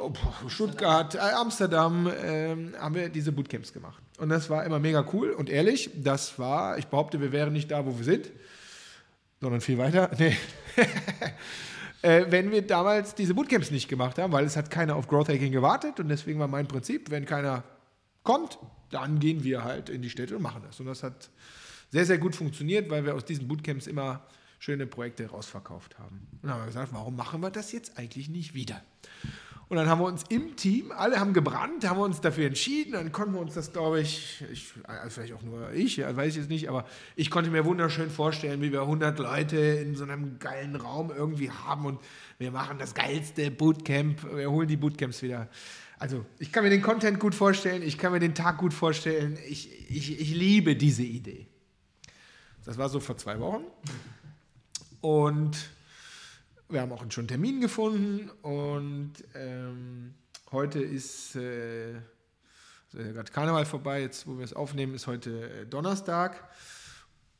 oh, 0.00 0.12
Stuttgart, 0.48 1.14
äh, 1.14 1.18
Amsterdam, 1.18 2.06
äh, 2.06 2.56
haben 2.78 2.94
wir 2.94 3.08
diese 3.08 3.32
Bootcamps 3.32 3.72
gemacht. 3.72 4.02
Und 4.18 4.28
das 4.28 4.48
war 4.50 4.64
immer 4.64 4.78
mega 4.78 5.04
cool 5.12 5.30
und 5.30 5.50
ehrlich, 5.50 5.90
das 5.94 6.38
war, 6.38 6.78
ich 6.78 6.86
behaupte, 6.86 7.20
wir 7.20 7.32
wären 7.32 7.52
nicht 7.52 7.70
da, 7.70 7.84
wo 7.84 7.96
wir 7.96 8.04
sind 8.04 8.30
sondern 9.40 9.60
viel 9.60 9.78
weiter. 9.78 10.10
Nee. 10.18 10.36
äh, 12.02 12.26
wenn 12.30 12.50
wir 12.50 12.66
damals 12.66 13.14
diese 13.14 13.34
Bootcamps 13.34 13.70
nicht 13.70 13.88
gemacht 13.88 14.18
haben, 14.18 14.32
weil 14.32 14.44
es 14.44 14.56
hat 14.56 14.70
keiner 14.70 14.96
auf 14.96 15.08
Growth 15.08 15.28
Hacking 15.28 15.52
gewartet 15.52 16.00
und 16.00 16.08
deswegen 16.08 16.38
war 16.38 16.48
mein 16.48 16.68
Prinzip, 16.68 17.10
wenn 17.10 17.24
keiner 17.24 17.64
kommt, 18.22 18.58
dann 18.90 19.18
gehen 19.18 19.42
wir 19.42 19.64
halt 19.64 19.88
in 19.88 20.02
die 20.02 20.10
Städte 20.10 20.36
und 20.36 20.42
machen 20.42 20.62
das. 20.66 20.78
Und 20.80 20.86
das 20.86 21.02
hat 21.02 21.30
sehr, 21.90 22.04
sehr 22.04 22.18
gut 22.18 22.36
funktioniert, 22.36 22.90
weil 22.90 23.04
wir 23.04 23.14
aus 23.14 23.24
diesen 23.24 23.48
Bootcamps 23.48 23.86
immer 23.86 24.22
schöne 24.58 24.86
Projekte 24.86 25.26
rausverkauft 25.28 25.98
haben. 25.98 26.26
Und 26.32 26.40
dann 26.42 26.52
haben 26.52 26.60
wir 26.62 26.66
gesagt, 26.66 26.92
warum 26.92 27.16
machen 27.16 27.40
wir 27.40 27.50
das 27.50 27.72
jetzt 27.72 27.98
eigentlich 27.98 28.28
nicht 28.28 28.54
wieder? 28.54 28.82
Und 29.68 29.78
dann 29.78 29.88
haben 29.88 30.00
wir 30.00 30.06
uns 30.06 30.22
im 30.28 30.54
Team, 30.54 30.92
alle 30.92 31.18
haben 31.18 31.32
gebrannt, 31.32 31.88
haben 31.88 31.98
wir 31.98 32.04
uns 32.04 32.20
dafür 32.20 32.46
entschieden. 32.46 32.92
Dann 32.92 33.10
konnten 33.10 33.34
wir 33.34 33.40
uns 33.40 33.54
das, 33.54 33.72
glaube 33.72 34.00
ich, 34.00 34.44
ich 34.52 34.72
also 34.84 35.10
vielleicht 35.10 35.32
auch 35.32 35.42
nur 35.42 35.72
ich, 35.72 35.98
weiß 35.98 36.28
ich 36.28 36.36
jetzt 36.36 36.48
nicht, 36.48 36.68
aber 36.68 36.84
ich 37.16 37.30
konnte 37.30 37.50
mir 37.50 37.64
wunderschön 37.64 38.08
vorstellen, 38.08 38.62
wie 38.62 38.70
wir 38.70 38.82
100 38.82 39.18
Leute 39.18 39.56
in 39.56 39.96
so 39.96 40.04
einem 40.04 40.38
geilen 40.38 40.76
Raum 40.76 41.10
irgendwie 41.10 41.50
haben 41.50 41.84
und 41.84 41.98
wir 42.38 42.52
machen 42.52 42.78
das 42.78 42.94
geilste 42.94 43.50
Bootcamp, 43.50 44.22
wir 44.36 44.48
holen 44.48 44.68
die 44.68 44.76
Bootcamps 44.76 45.22
wieder. 45.22 45.48
Also 45.98 46.24
ich 46.38 46.52
kann 46.52 46.62
mir 46.62 46.70
den 46.70 46.82
Content 46.82 47.18
gut 47.18 47.34
vorstellen, 47.34 47.82
ich 47.82 47.98
kann 47.98 48.12
mir 48.12 48.20
den 48.20 48.36
Tag 48.36 48.58
gut 48.58 48.72
vorstellen. 48.72 49.36
Ich, 49.48 49.90
ich, 49.90 50.20
ich 50.20 50.32
liebe 50.32 50.76
diese 50.76 51.02
Idee. 51.02 51.48
Das 52.64 52.78
war 52.78 52.88
so 52.88 53.00
vor 53.00 53.16
zwei 53.16 53.40
Wochen. 53.40 53.64
Und 55.00 55.70
wir 56.68 56.80
haben 56.80 56.92
auch 56.92 57.00
schon 57.10 57.22
einen 57.22 57.28
Termin 57.28 57.60
gefunden 57.60 58.30
und 58.42 59.12
ähm, 59.34 60.14
heute 60.50 60.80
ist 60.80 61.36
äh, 61.36 61.94
also 62.92 63.12
gerade 63.12 63.30
Karneval 63.30 63.66
vorbei, 63.66 64.00
jetzt 64.00 64.26
wo 64.26 64.38
wir 64.38 64.44
es 64.44 64.52
aufnehmen, 64.52 64.94
ist 64.94 65.06
heute 65.06 65.50
äh, 65.50 65.66
Donnerstag 65.66 66.48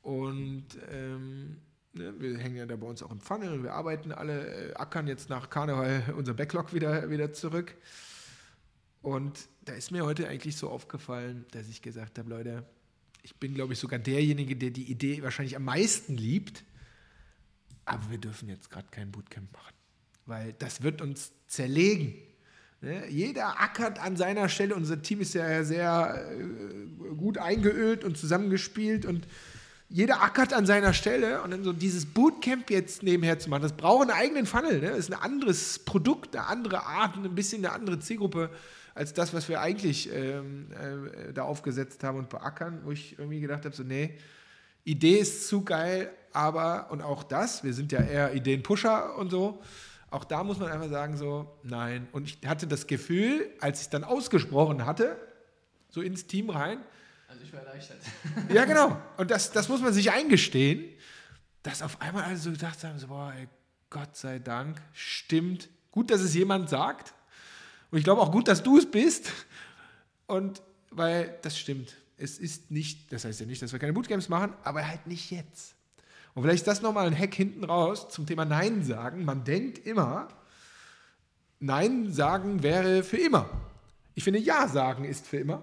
und 0.03 0.67
ähm, 0.91 1.57
ne, 1.95 2.15
wir 2.19 2.39
hängen 2.39 2.57
ja 2.57 2.67
da 2.67 2.77
bei 2.77 2.87
uns 2.87 3.03
auch 3.03 3.11
im 3.11 3.21
Pfanne 3.21 3.53
und 3.53 3.63
wir 3.65 3.73
arbeiten 3.73 4.13
alle, 4.13 4.71
äh, 4.71 4.75
ackern 4.75 5.09
jetzt 5.09 5.29
nach 5.29 5.51
Karneval 5.51 6.15
unser 6.17 6.35
Backlog 6.35 6.73
wieder, 6.73 7.11
wieder 7.11 7.33
zurück. 7.33 7.75
Und 9.03 9.49
da 9.65 9.73
ist 9.75 9.91
mir 9.93 10.05
heute 10.05 10.29
eigentlich 10.29 10.57
so 10.57 10.69
aufgefallen, 10.69 11.47
dass 11.53 11.69
ich 11.69 11.81
gesagt 11.81 12.19
habe, 12.19 12.29
Leute, 12.29 12.65
ich 13.23 13.37
bin, 13.37 13.55
glaube 13.55 13.73
ich, 13.73 13.79
sogar 13.79 13.99
derjenige, 13.99 14.57
der 14.57 14.71
die 14.71 14.91
Idee 14.91 15.23
wahrscheinlich 15.23 15.57
am 15.57 15.65
meisten 15.65 16.17
liebt. 16.17 16.65
Aber 17.87 18.11
wir 18.11 18.19
dürfen 18.19 18.49
jetzt 18.49 18.71
gerade 18.71 18.89
kein 18.91 19.11
Bootcamp 19.11 19.53
machen, 19.53 19.75
weil 20.27 20.53
das 20.59 20.83
wird 20.83 21.01
uns 21.01 21.33
zerlegen. 21.47 22.15
Ne? 22.81 23.09
Jeder 23.09 23.61
ackert 23.61 23.99
an 23.99 24.17
seiner 24.17 24.49
Stelle. 24.49 24.75
Unser 24.75 25.01
Team 25.01 25.21
ist 25.21 25.35
ja 25.35 25.65
sehr 25.65 26.29
äh, 26.31 27.15
gut 27.15 27.39
eingeölt 27.39 28.05
und 28.05 28.19
zusammengespielt 28.19 29.07
und 29.07 29.27
jeder 29.89 30.21
ackert 30.21 30.53
an 30.53 30.67
seiner 30.67 30.93
Stelle 30.93 31.43
und 31.43 31.53
dann 31.53 31.63
so 31.63 31.73
dieses 31.73 32.07
Bootcamp 32.07 32.71
jetzt 32.71 33.05
nebenher 33.05 33.39
zu 33.39 33.49
machen, 33.49 33.63
das 33.63 33.73
braucht 33.73 34.11
einen 34.11 34.19
eigenen 34.19 34.47
Funnel. 34.47 34.81
Ne? 34.81 34.91
Das 34.91 34.99
ist 34.99 35.13
ein 35.13 35.21
anderes 35.21 35.79
Produkt, 35.79 36.35
eine 36.35 36.47
andere 36.47 36.85
Art, 36.85 37.17
ein 37.17 37.35
bisschen 37.35 37.65
eine 37.65 37.73
andere 37.73 38.01
Zielgruppe 38.01 38.51
als 38.95 39.13
das, 39.13 39.33
was 39.33 39.49
wir 39.49 39.61
eigentlich 39.61 40.11
ähm, 40.13 40.69
äh, 40.73 41.33
da 41.33 41.45
aufgesetzt 41.45 42.03
haben 42.03 42.19
und 42.19 42.31
beackern, 42.31 42.81
wo 42.85 42.91
ich 42.91 43.19
irgendwie 43.19 43.41
gedacht 43.41 43.65
habe, 43.65 43.77
so 43.77 43.85
nee, 43.85 44.19
Idee 44.85 45.19
ist 45.19 45.49
zu 45.49 45.63
geil, 45.63 46.11
aber 46.37 46.91
und 46.91 47.01
auch 47.01 47.23
das, 47.23 47.65
wir 47.65 47.73
sind 47.73 47.93
ja 47.93 48.01
eher 48.01 48.35
Ideenpusher 48.35 49.17
und 49.17 49.31
so, 49.31 49.63
auch 50.11 50.25
da 50.25 50.45
muss 50.45 50.59
man 50.59 50.71
einfach 50.71 50.91
sagen, 50.91 51.17
so, 51.17 51.59
nein. 51.63 52.09
Und 52.13 52.29
ich 52.29 52.39
hatte 52.47 52.67
das 52.67 52.87
Gefühl, 52.87 53.51
als 53.59 53.79
ich 53.81 53.87
es 53.87 53.91
dann 53.91 54.05
ausgesprochen 54.05 54.85
hatte, 54.85 55.17
so 55.89 56.03
ins 56.03 56.27
Team 56.27 56.51
rein. 56.51 56.79
Also 57.27 57.43
ich 57.43 57.53
war 57.55 57.61
erleichtert. 57.61 57.97
ja, 58.53 58.67
genau. 58.67 59.01
Und 59.17 59.31
das, 59.31 59.51
das 59.51 59.69
muss 59.71 59.81
man 59.81 59.95
sich 59.95 60.13
eingestehen, 60.13 60.85
dass 61.63 61.81
auf 61.81 62.01
einmal 62.03 62.25
alle 62.25 62.37
so 62.37 62.51
gedacht 62.51 62.85
haben, 62.85 62.99
so, 62.99 63.09
boah, 63.09 63.33
ey, 63.35 63.49
Gott 63.89 64.15
sei 64.15 64.39
Dank, 64.39 64.81
stimmt. 64.93 65.71
Gut, 65.91 66.11
dass 66.11 66.21
es 66.21 66.35
jemand 66.35 66.69
sagt. 66.69 67.15
Und 67.91 67.99
ich 67.99 68.05
glaube 68.05 68.21
auch 68.21 68.31
gut, 68.31 68.47
dass 68.47 68.63
du 68.63 68.77
es 68.77 68.91
bist. 68.91 69.33
Und 70.27 70.61
weil 70.91 71.39
das 71.41 71.59
stimmt. 71.59 71.97
Es 72.19 72.39
ist 72.39 72.71
nicht, 72.71 73.11
das 73.11 73.25
heißt 73.25 73.41
ja 73.41 73.47
nicht, 73.47 73.63
dass 73.63 73.73
wir 73.73 73.79
keine 73.79 73.95
Bootcamps 73.95 74.29
machen, 74.29 74.53
aber 74.65 74.87
halt 74.87 75.07
nicht 75.07 75.31
jetzt. 75.31 75.76
Und 76.37 76.43
vielleicht 76.43 76.59
ist 76.59 76.67
das 76.67 76.83
nochmal 76.83 77.07
ein 77.07 77.19
Hack 77.19 77.35
hinten 77.35 77.65
raus 77.65 78.11
zum 78.11 78.27
Thema 78.27 78.45
Nein 78.45 78.83
sagen. 78.83 79.25
Man 79.25 79.45
denkt 79.45 79.87
immer, 79.87 80.29
Nein 81.61 82.13
sagen 82.13 82.63
wäre 82.63 83.03
für 83.03 83.17
immer. 83.17 83.49
Ich 84.15 84.23
finde, 84.23 84.41
Ja 84.41 84.69
sagen 84.69 85.07
ist 85.07 85.27
für 85.27 85.39
immer, 85.39 85.63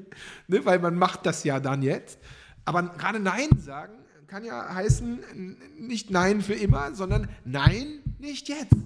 ne, 0.46 0.64
weil 0.64 0.78
man 0.78 0.94
macht 0.94 1.26
das 1.26 1.42
ja 1.42 1.58
dann 1.58 1.82
jetzt. 1.82 2.20
Aber 2.64 2.84
gerade 2.84 3.18
Nein 3.18 3.48
sagen 3.58 3.94
kann 4.28 4.44
ja 4.44 4.72
heißen, 4.72 5.58
nicht 5.80 6.12
Nein 6.12 6.40
für 6.40 6.54
immer, 6.54 6.94
sondern 6.94 7.28
Nein 7.44 8.00
nicht 8.20 8.48
jetzt. 8.48 8.76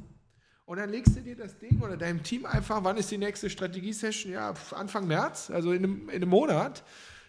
Und 0.64 0.78
dann 0.78 0.88
legst 0.88 1.16
du 1.16 1.20
dir 1.20 1.36
das 1.36 1.58
Ding 1.58 1.82
oder 1.82 1.98
deinem 1.98 2.22
Team 2.22 2.46
einfach, 2.46 2.82
wann 2.82 2.96
ist 2.96 3.10
die 3.10 3.18
nächste 3.18 3.50
Strategie-Session? 3.50 4.32
Ja, 4.32 4.54
Anfang 4.70 5.06
März, 5.06 5.50
also 5.50 5.72
in 5.72 5.84
einem, 5.84 6.08
in 6.08 6.14
einem 6.16 6.30
Monat. 6.30 6.82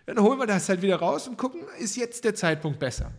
Dann 0.06 0.18
holen 0.22 0.40
wir 0.40 0.48
das 0.48 0.70
halt 0.70 0.82
wieder 0.82 0.96
raus 0.96 1.28
und 1.28 1.38
gucken, 1.38 1.64
ist 1.78 1.98
jetzt 1.98 2.24
der 2.24 2.36
Zeitpunkt 2.36 2.80
besser. 2.80 3.12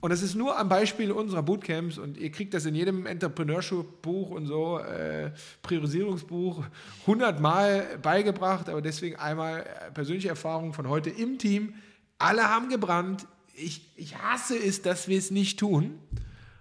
Und 0.00 0.10
das 0.10 0.22
ist 0.22 0.36
nur 0.36 0.56
am 0.56 0.68
Beispiel 0.68 1.10
unserer 1.10 1.42
Bootcamps 1.42 1.98
und 1.98 2.16
ihr 2.16 2.30
kriegt 2.30 2.54
das 2.54 2.64
in 2.66 2.76
jedem 2.76 3.04
Entrepreneurship-Buch 3.04 4.30
und 4.30 4.46
so, 4.46 4.78
äh, 4.78 5.32
Priorisierungsbuch, 5.62 6.64
hundertmal 7.06 7.98
beigebracht, 8.00 8.68
aber 8.68 8.80
deswegen 8.80 9.16
einmal 9.16 9.62
äh, 9.62 9.90
persönliche 9.90 10.28
Erfahrung 10.28 10.72
von 10.72 10.88
heute 10.88 11.10
im 11.10 11.38
Team. 11.38 11.74
Alle 12.18 12.44
haben 12.44 12.68
gebrannt. 12.68 13.26
Ich, 13.54 13.90
ich 13.96 14.16
hasse 14.16 14.56
es, 14.56 14.82
dass 14.82 15.08
wir 15.08 15.18
es 15.18 15.32
nicht 15.32 15.58
tun. 15.58 15.98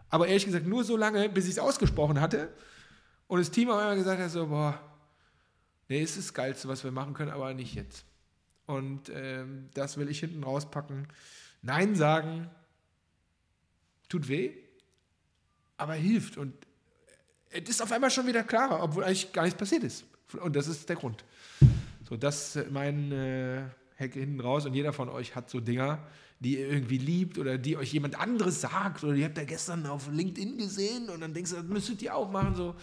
Aber 0.10 0.28
ehrlich 0.28 0.46
gesagt, 0.46 0.66
nur 0.66 0.84
so 0.84 0.98
lange, 0.98 1.30
bis 1.30 1.46
ich 1.46 1.52
es 1.52 1.60
ausgesprochen 1.60 2.20
hatte 2.20 2.50
und 3.28 3.40
das 3.40 3.52
Team 3.52 3.70
auch 3.70 3.80
immer 3.80 3.96
gesagt 3.96 4.20
hat: 4.20 4.32
so, 4.32 4.48
boah, 4.48 4.80
nee, 5.90 6.02
es 6.02 6.12
ist 6.18 6.30
das 6.30 6.34
Geilste, 6.34 6.68
was 6.68 6.84
wir 6.84 6.92
machen 6.92 7.14
können, 7.14 7.32
aber 7.32 7.54
nicht 7.54 7.76
jetzt. 7.76 8.06
Und 8.66 9.12
ähm, 9.14 9.70
das 9.76 9.98
will 9.98 10.10
ich 10.10 10.20
hinten 10.22 10.44
rauspacken. 10.44 11.08
Nein 11.62 11.96
sagen, 11.96 12.50
tut 14.10 14.28
weh, 14.28 14.52
aber 15.78 15.94
hilft. 15.94 16.38
Und 16.38 16.54
es 17.50 17.70
ist 17.70 17.82
auf 17.82 17.92
einmal 17.92 18.12
schon 18.12 18.28
wieder 18.28 18.44
klarer, 18.44 18.84
obwohl 18.84 19.04
eigentlich 19.04 19.32
gar 19.32 19.44
nichts 19.44 19.58
passiert 19.58 19.84
ist. 19.84 20.06
Und 20.42 20.56
das 20.56 20.68
ist 20.68 20.88
der 20.90 20.96
Grund. 20.96 21.24
So, 22.08 22.18
das 22.18 22.56
ist 22.56 22.72
mein 22.72 23.12
äh, 23.12 23.64
Hack 23.98 24.14
hinten 24.14 24.40
raus. 24.40 24.66
Und 24.66 24.74
jeder 24.74 24.94
von 24.94 25.10
euch 25.10 25.36
hat 25.36 25.50
so 25.50 25.60
Dinger, 25.60 26.00
die 26.40 26.60
ihr 26.60 26.68
irgendwie 26.70 26.98
liebt 26.98 27.38
oder 27.38 27.58
die 27.58 27.78
euch 27.78 27.94
jemand 27.94 28.20
anderes 28.20 28.62
sagt. 28.62 29.04
Oder 29.04 29.16
ihr 29.16 29.26
habt 29.26 29.38
ja 29.38 29.44
gestern 29.44 29.86
auf 29.86 30.10
LinkedIn 30.12 30.58
gesehen 30.58 31.10
und 31.10 31.22
dann 31.22 31.34
denkst 31.34 31.52
du, 31.52 31.58
das 31.58 31.66
müsstet 31.66 32.02
ihr 32.02 32.16
auch 32.16 32.30
machen. 32.30 32.56
So 32.56 32.76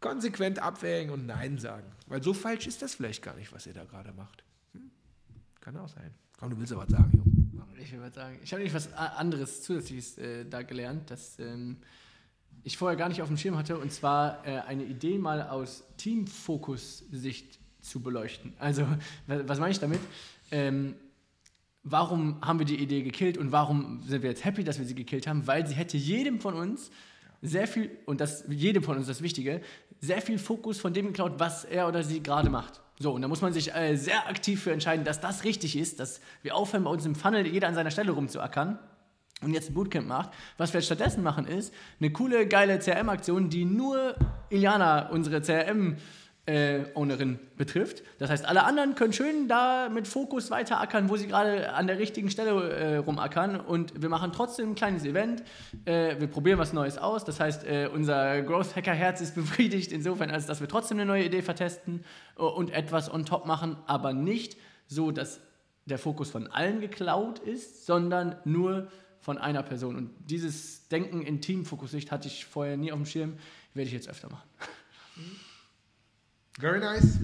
konsequent 0.00 0.58
abwägen 0.58 1.12
und 1.12 1.26
Nein 1.26 1.58
sagen. 1.58 1.90
Weil 2.06 2.22
so 2.22 2.34
falsch 2.34 2.66
ist 2.66 2.82
das 2.82 2.94
vielleicht 2.94 3.22
gar 3.22 3.34
nicht, 3.34 3.52
was 3.52 3.66
ihr 3.66 3.74
da 3.74 3.84
gerade 3.84 4.12
macht. 4.12 4.44
Hm? 4.72 4.90
Kann 5.60 5.76
auch 5.76 5.88
sein. 5.88 6.14
Komm, 6.38 6.50
du 6.50 6.58
willst 6.58 6.72
ja 6.72 6.78
was 6.78 6.88
sagen, 6.88 7.10
Junge. 7.12 7.25
Ich 7.78 7.92
will 7.92 8.00
was 8.00 8.14
sagen. 8.14 8.38
Ich 8.42 8.52
habe 8.52 8.62
nämlich 8.62 8.74
was 8.74 8.92
anderes 8.94 9.62
Zusätzliches 9.62 10.18
äh, 10.18 10.44
da 10.44 10.62
gelernt, 10.62 11.10
das 11.10 11.38
ähm, 11.38 11.76
ich 12.64 12.76
vorher 12.76 12.96
gar 12.96 13.08
nicht 13.08 13.22
auf 13.22 13.28
dem 13.28 13.36
Schirm 13.36 13.56
hatte, 13.56 13.78
und 13.78 13.92
zwar 13.92 14.46
äh, 14.46 14.58
eine 14.60 14.84
Idee 14.84 15.18
mal 15.18 15.42
aus 15.42 15.84
Teamfokus-Sicht 15.98 17.58
zu 17.80 18.00
beleuchten. 18.00 18.54
Also, 18.58 18.86
was 19.26 19.60
meine 19.60 19.70
ich 19.70 19.78
damit? 19.78 20.00
Ähm, 20.50 20.94
warum 21.84 22.40
haben 22.40 22.58
wir 22.58 22.66
die 22.66 22.76
Idee 22.76 23.02
gekillt 23.02 23.38
und 23.38 23.52
warum 23.52 24.02
sind 24.02 24.22
wir 24.22 24.30
jetzt 24.30 24.44
happy, 24.44 24.64
dass 24.64 24.78
wir 24.78 24.86
sie 24.86 24.94
gekillt 24.94 25.26
haben? 25.26 25.46
Weil 25.46 25.66
sie 25.66 25.74
hätte 25.74 25.96
jedem 25.96 26.40
von 26.40 26.54
uns 26.54 26.90
sehr 27.42 27.68
viel, 27.68 27.90
und 28.06 28.20
das 28.20 28.44
jedem 28.48 28.82
von 28.82 28.96
uns 28.96 29.06
das 29.06 29.22
Wichtige, 29.22 29.60
sehr 30.00 30.22
viel 30.22 30.38
Fokus 30.38 30.80
von 30.80 30.92
dem 30.92 31.08
geklaut, 31.08 31.34
was 31.38 31.64
er 31.64 31.86
oder 31.86 32.02
sie 32.02 32.22
gerade 32.22 32.50
macht. 32.50 32.80
So, 32.98 33.12
und 33.12 33.22
da 33.22 33.28
muss 33.28 33.42
man 33.42 33.52
sich 33.52 33.74
äh, 33.74 33.96
sehr 33.96 34.26
aktiv 34.26 34.62
für 34.62 34.72
entscheiden, 34.72 35.04
dass 35.04 35.20
das 35.20 35.44
richtig 35.44 35.76
ist, 35.76 36.00
dass 36.00 36.20
wir 36.42 36.56
aufhören, 36.56 36.84
bei 36.84 36.90
uns 36.90 37.04
im 37.04 37.14
Funnel 37.14 37.46
jeder 37.46 37.68
an 37.68 37.74
seiner 37.74 37.90
Stelle 37.90 38.12
rumzuackern 38.12 38.78
und 39.42 39.52
jetzt 39.52 39.68
ein 39.70 39.74
Bootcamp 39.74 40.06
macht. 40.08 40.30
Was 40.56 40.72
wir 40.72 40.80
stattdessen 40.80 41.22
machen, 41.22 41.46
ist 41.46 41.74
eine 42.00 42.10
coole, 42.10 42.46
geile 42.48 42.78
CRM-Aktion, 42.78 43.50
die 43.50 43.66
nur 43.66 44.14
Iliana, 44.48 45.10
unsere 45.10 45.38
CRM- 45.40 45.96
äh, 46.46 46.84
Ownerin 46.94 47.38
betrifft. 47.56 48.02
Das 48.18 48.30
heißt, 48.30 48.44
alle 48.44 48.64
anderen 48.64 48.94
können 48.94 49.12
schön 49.12 49.48
da 49.48 49.88
mit 49.88 50.06
Fokus 50.06 50.50
weiter 50.50 50.80
ackern, 50.80 51.08
wo 51.08 51.16
sie 51.16 51.26
gerade 51.26 51.72
an 51.72 51.86
der 51.88 51.98
richtigen 51.98 52.30
Stelle 52.30 52.70
äh, 52.70 52.96
rumackern. 52.96 53.60
Und 53.60 54.00
wir 54.00 54.08
machen 54.08 54.30
trotzdem 54.32 54.70
ein 54.70 54.74
kleines 54.76 55.04
Event. 55.04 55.42
Äh, 55.84 56.20
wir 56.20 56.28
probieren 56.28 56.58
was 56.58 56.72
Neues 56.72 56.98
aus. 56.98 57.24
Das 57.24 57.40
heißt, 57.40 57.64
äh, 57.64 57.90
unser 57.92 58.42
Growth 58.42 58.76
Hacker 58.76 58.94
Herz 58.94 59.20
ist 59.20 59.34
befriedigt 59.36 59.90
insofern, 59.92 60.30
als 60.30 60.46
dass 60.46 60.60
wir 60.60 60.68
trotzdem 60.68 60.98
eine 60.98 61.06
neue 61.06 61.24
Idee 61.24 61.42
vertesten 61.42 62.04
äh, 62.38 62.42
und 62.42 62.70
etwas 62.70 63.12
on 63.12 63.26
top 63.26 63.46
machen, 63.46 63.76
aber 63.86 64.12
nicht 64.12 64.56
so, 64.86 65.10
dass 65.10 65.40
der 65.84 65.98
Fokus 65.98 66.30
von 66.30 66.46
allen 66.46 66.80
geklaut 66.80 67.40
ist, 67.40 67.86
sondern 67.86 68.36
nur 68.44 68.88
von 69.20 69.38
einer 69.38 69.64
Person. 69.64 69.96
Und 69.96 70.10
dieses 70.30 70.86
Denken 70.88 71.22
in 71.22 71.40
Teamfokussicht 71.40 72.12
hatte 72.12 72.28
ich 72.28 72.44
vorher 72.44 72.76
nie 72.76 72.92
auf 72.92 72.98
dem 72.98 73.06
Schirm, 73.06 73.32
werde 73.74 73.88
ich 73.88 73.92
jetzt 73.92 74.08
öfter 74.08 74.28
machen. 74.30 74.48
Very 76.58 76.80
nice. 76.80 77.18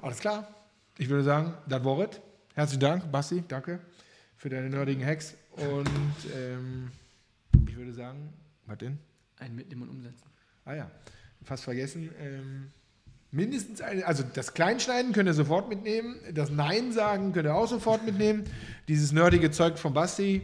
Alles 0.00 0.18
klar. 0.18 0.48
Ich 0.98 1.08
würde 1.08 1.22
sagen, 1.22 1.54
das 1.68 1.84
war 1.84 1.98
es. 2.00 2.20
Herzlichen 2.54 2.80
Dank, 2.80 3.12
Basti, 3.12 3.44
danke 3.46 3.78
für 4.36 4.48
deine 4.48 4.68
nerdigen 4.68 5.06
Hacks. 5.06 5.34
Und 5.52 5.88
ähm, 6.34 6.90
ich 7.66 7.76
würde 7.76 7.92
sagen, 7.92 8.32
was 8.66 8.78
denn? 8.78 8.98
Ein 9.38 9.54
Mitnehmen 9.54 9.82
und 9.82 9.90
Umsetzen. 9.90 10.26
Ah 10.64 10.74
ja, 10.74 10.90
fast 11.44 11.62
vergessen. 11.62 12.10
Ähm, 12.18 12.72
mindestens 13.30 13.80
eine, 13.80 14.04
also 14.04 14.24
das 14.34 14.52
Kleinschneiden 14.52 15.12
könnt 15.12 15.28
ihr 15.28 15.34
sofort 15.34 15.68
mitnehmen, 15.68 16.16
das 16.34 16.50
Nein 16.50 16.92
sagen 16.92 17.32
könnt 17.32 17.46
ihr 17.46 17.54
auch 17.54 17.68
sofort 17.68 18.04
mitnehmen. 18.04 18.44
Dieses 18.88 19.12
nerdige 19.12 19.52
Zeug 19.52 19.78
von 19.78 19.94
Basti, 19.94 20.42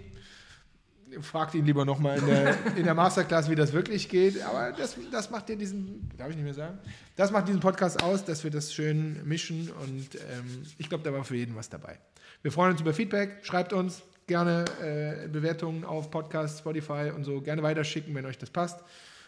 fragt 1.20 1.54
ihn 1.54 1.64
lieber 1.64 1.84
nochmal 1.84 2.18
in 2.18 2.26
der, 2.26 2.76
in 2.76 2.84
der 2.84 2.94
Masterclass, 2.94 3.48
wie 3.50 3.54
das 3.54 3.72
wirklich 3.72 4.08
geht. 4.08 4.42
Aber 4.42 4.72
das, 4.72 4.96
das 5.10 5.30
macht 5.30 5.48
dir 5.48 5.56
diesen, 5.56 6.08
darf 6.16 6.30
ich 6.30 6.36
nicht 6.36 6.44
mehr 6.44 6.54
sagen, 6.54 6.78
das 7.16 7.30
macht 7.30 7.48
diesen 7.48 7.60
Podcast 7.60 8.02
aus, 8.02 8.24
dass 8.24 8.44
wir 8.44 8.50
das 8.50 8.72
schön 8.72 9.26
mischen 9.26 9.70
und 9.82 10.14
ähm, 10.14 10.62
ich 10.78 10.88
glaube, 10.88 11.04
da 11.04 11.12
war 11.12 11.24
für 11.24 11.36
jeden 11.36 11.54
was 11.56 11.68
dabei. 11.68 11.98
Wir 12.42 12.52
freuen 12.52 12.72
uns 12.72 12.80
über 12.80 12.94
Feedback, 12.94 13.38
schreibt 13.42 13.72
uns 13.72 14.02
gerne 14.26 14.64
äh, 14.80 15.28
Bewertungen 15.28 15.84
auf 15.84 16.10
Podcast, 16.10 16.60
Spotify 16.60 17.10
und 17.14 17.24
so, 17.24 17.40
gerne 17.40 17.62
weiterschicken, 17.62 18.14
wenn 18.14 18.26
euch 18.26 18.38
das 18.38 18.50
passt. 18.50 18.80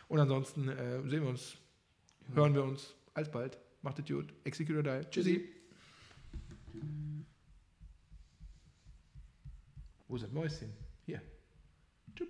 Und 0.09 0.21
ansonsten 0.21 0.69
äh, 0.69 1.01
sehen 1.09 1.23
wir 1.23 1.31
uns, 1.31 1.57
hören 2.35 2.55
wir 2.55 2.62
uns 2.62 2.95
alsbald. 3.14 3.59
Macht 3.83 3.99
es 3.99 4.07
gut, 4.07 4.33
execute 4.45 4.77
or 4.77 4.83
die. 4.83 5.11
Tschüssi. 5.11 5.49
Wo 10.07 10.16
ist 10.16 10.25
das 10.25 10.33
Mäuschen? 10.33 10.80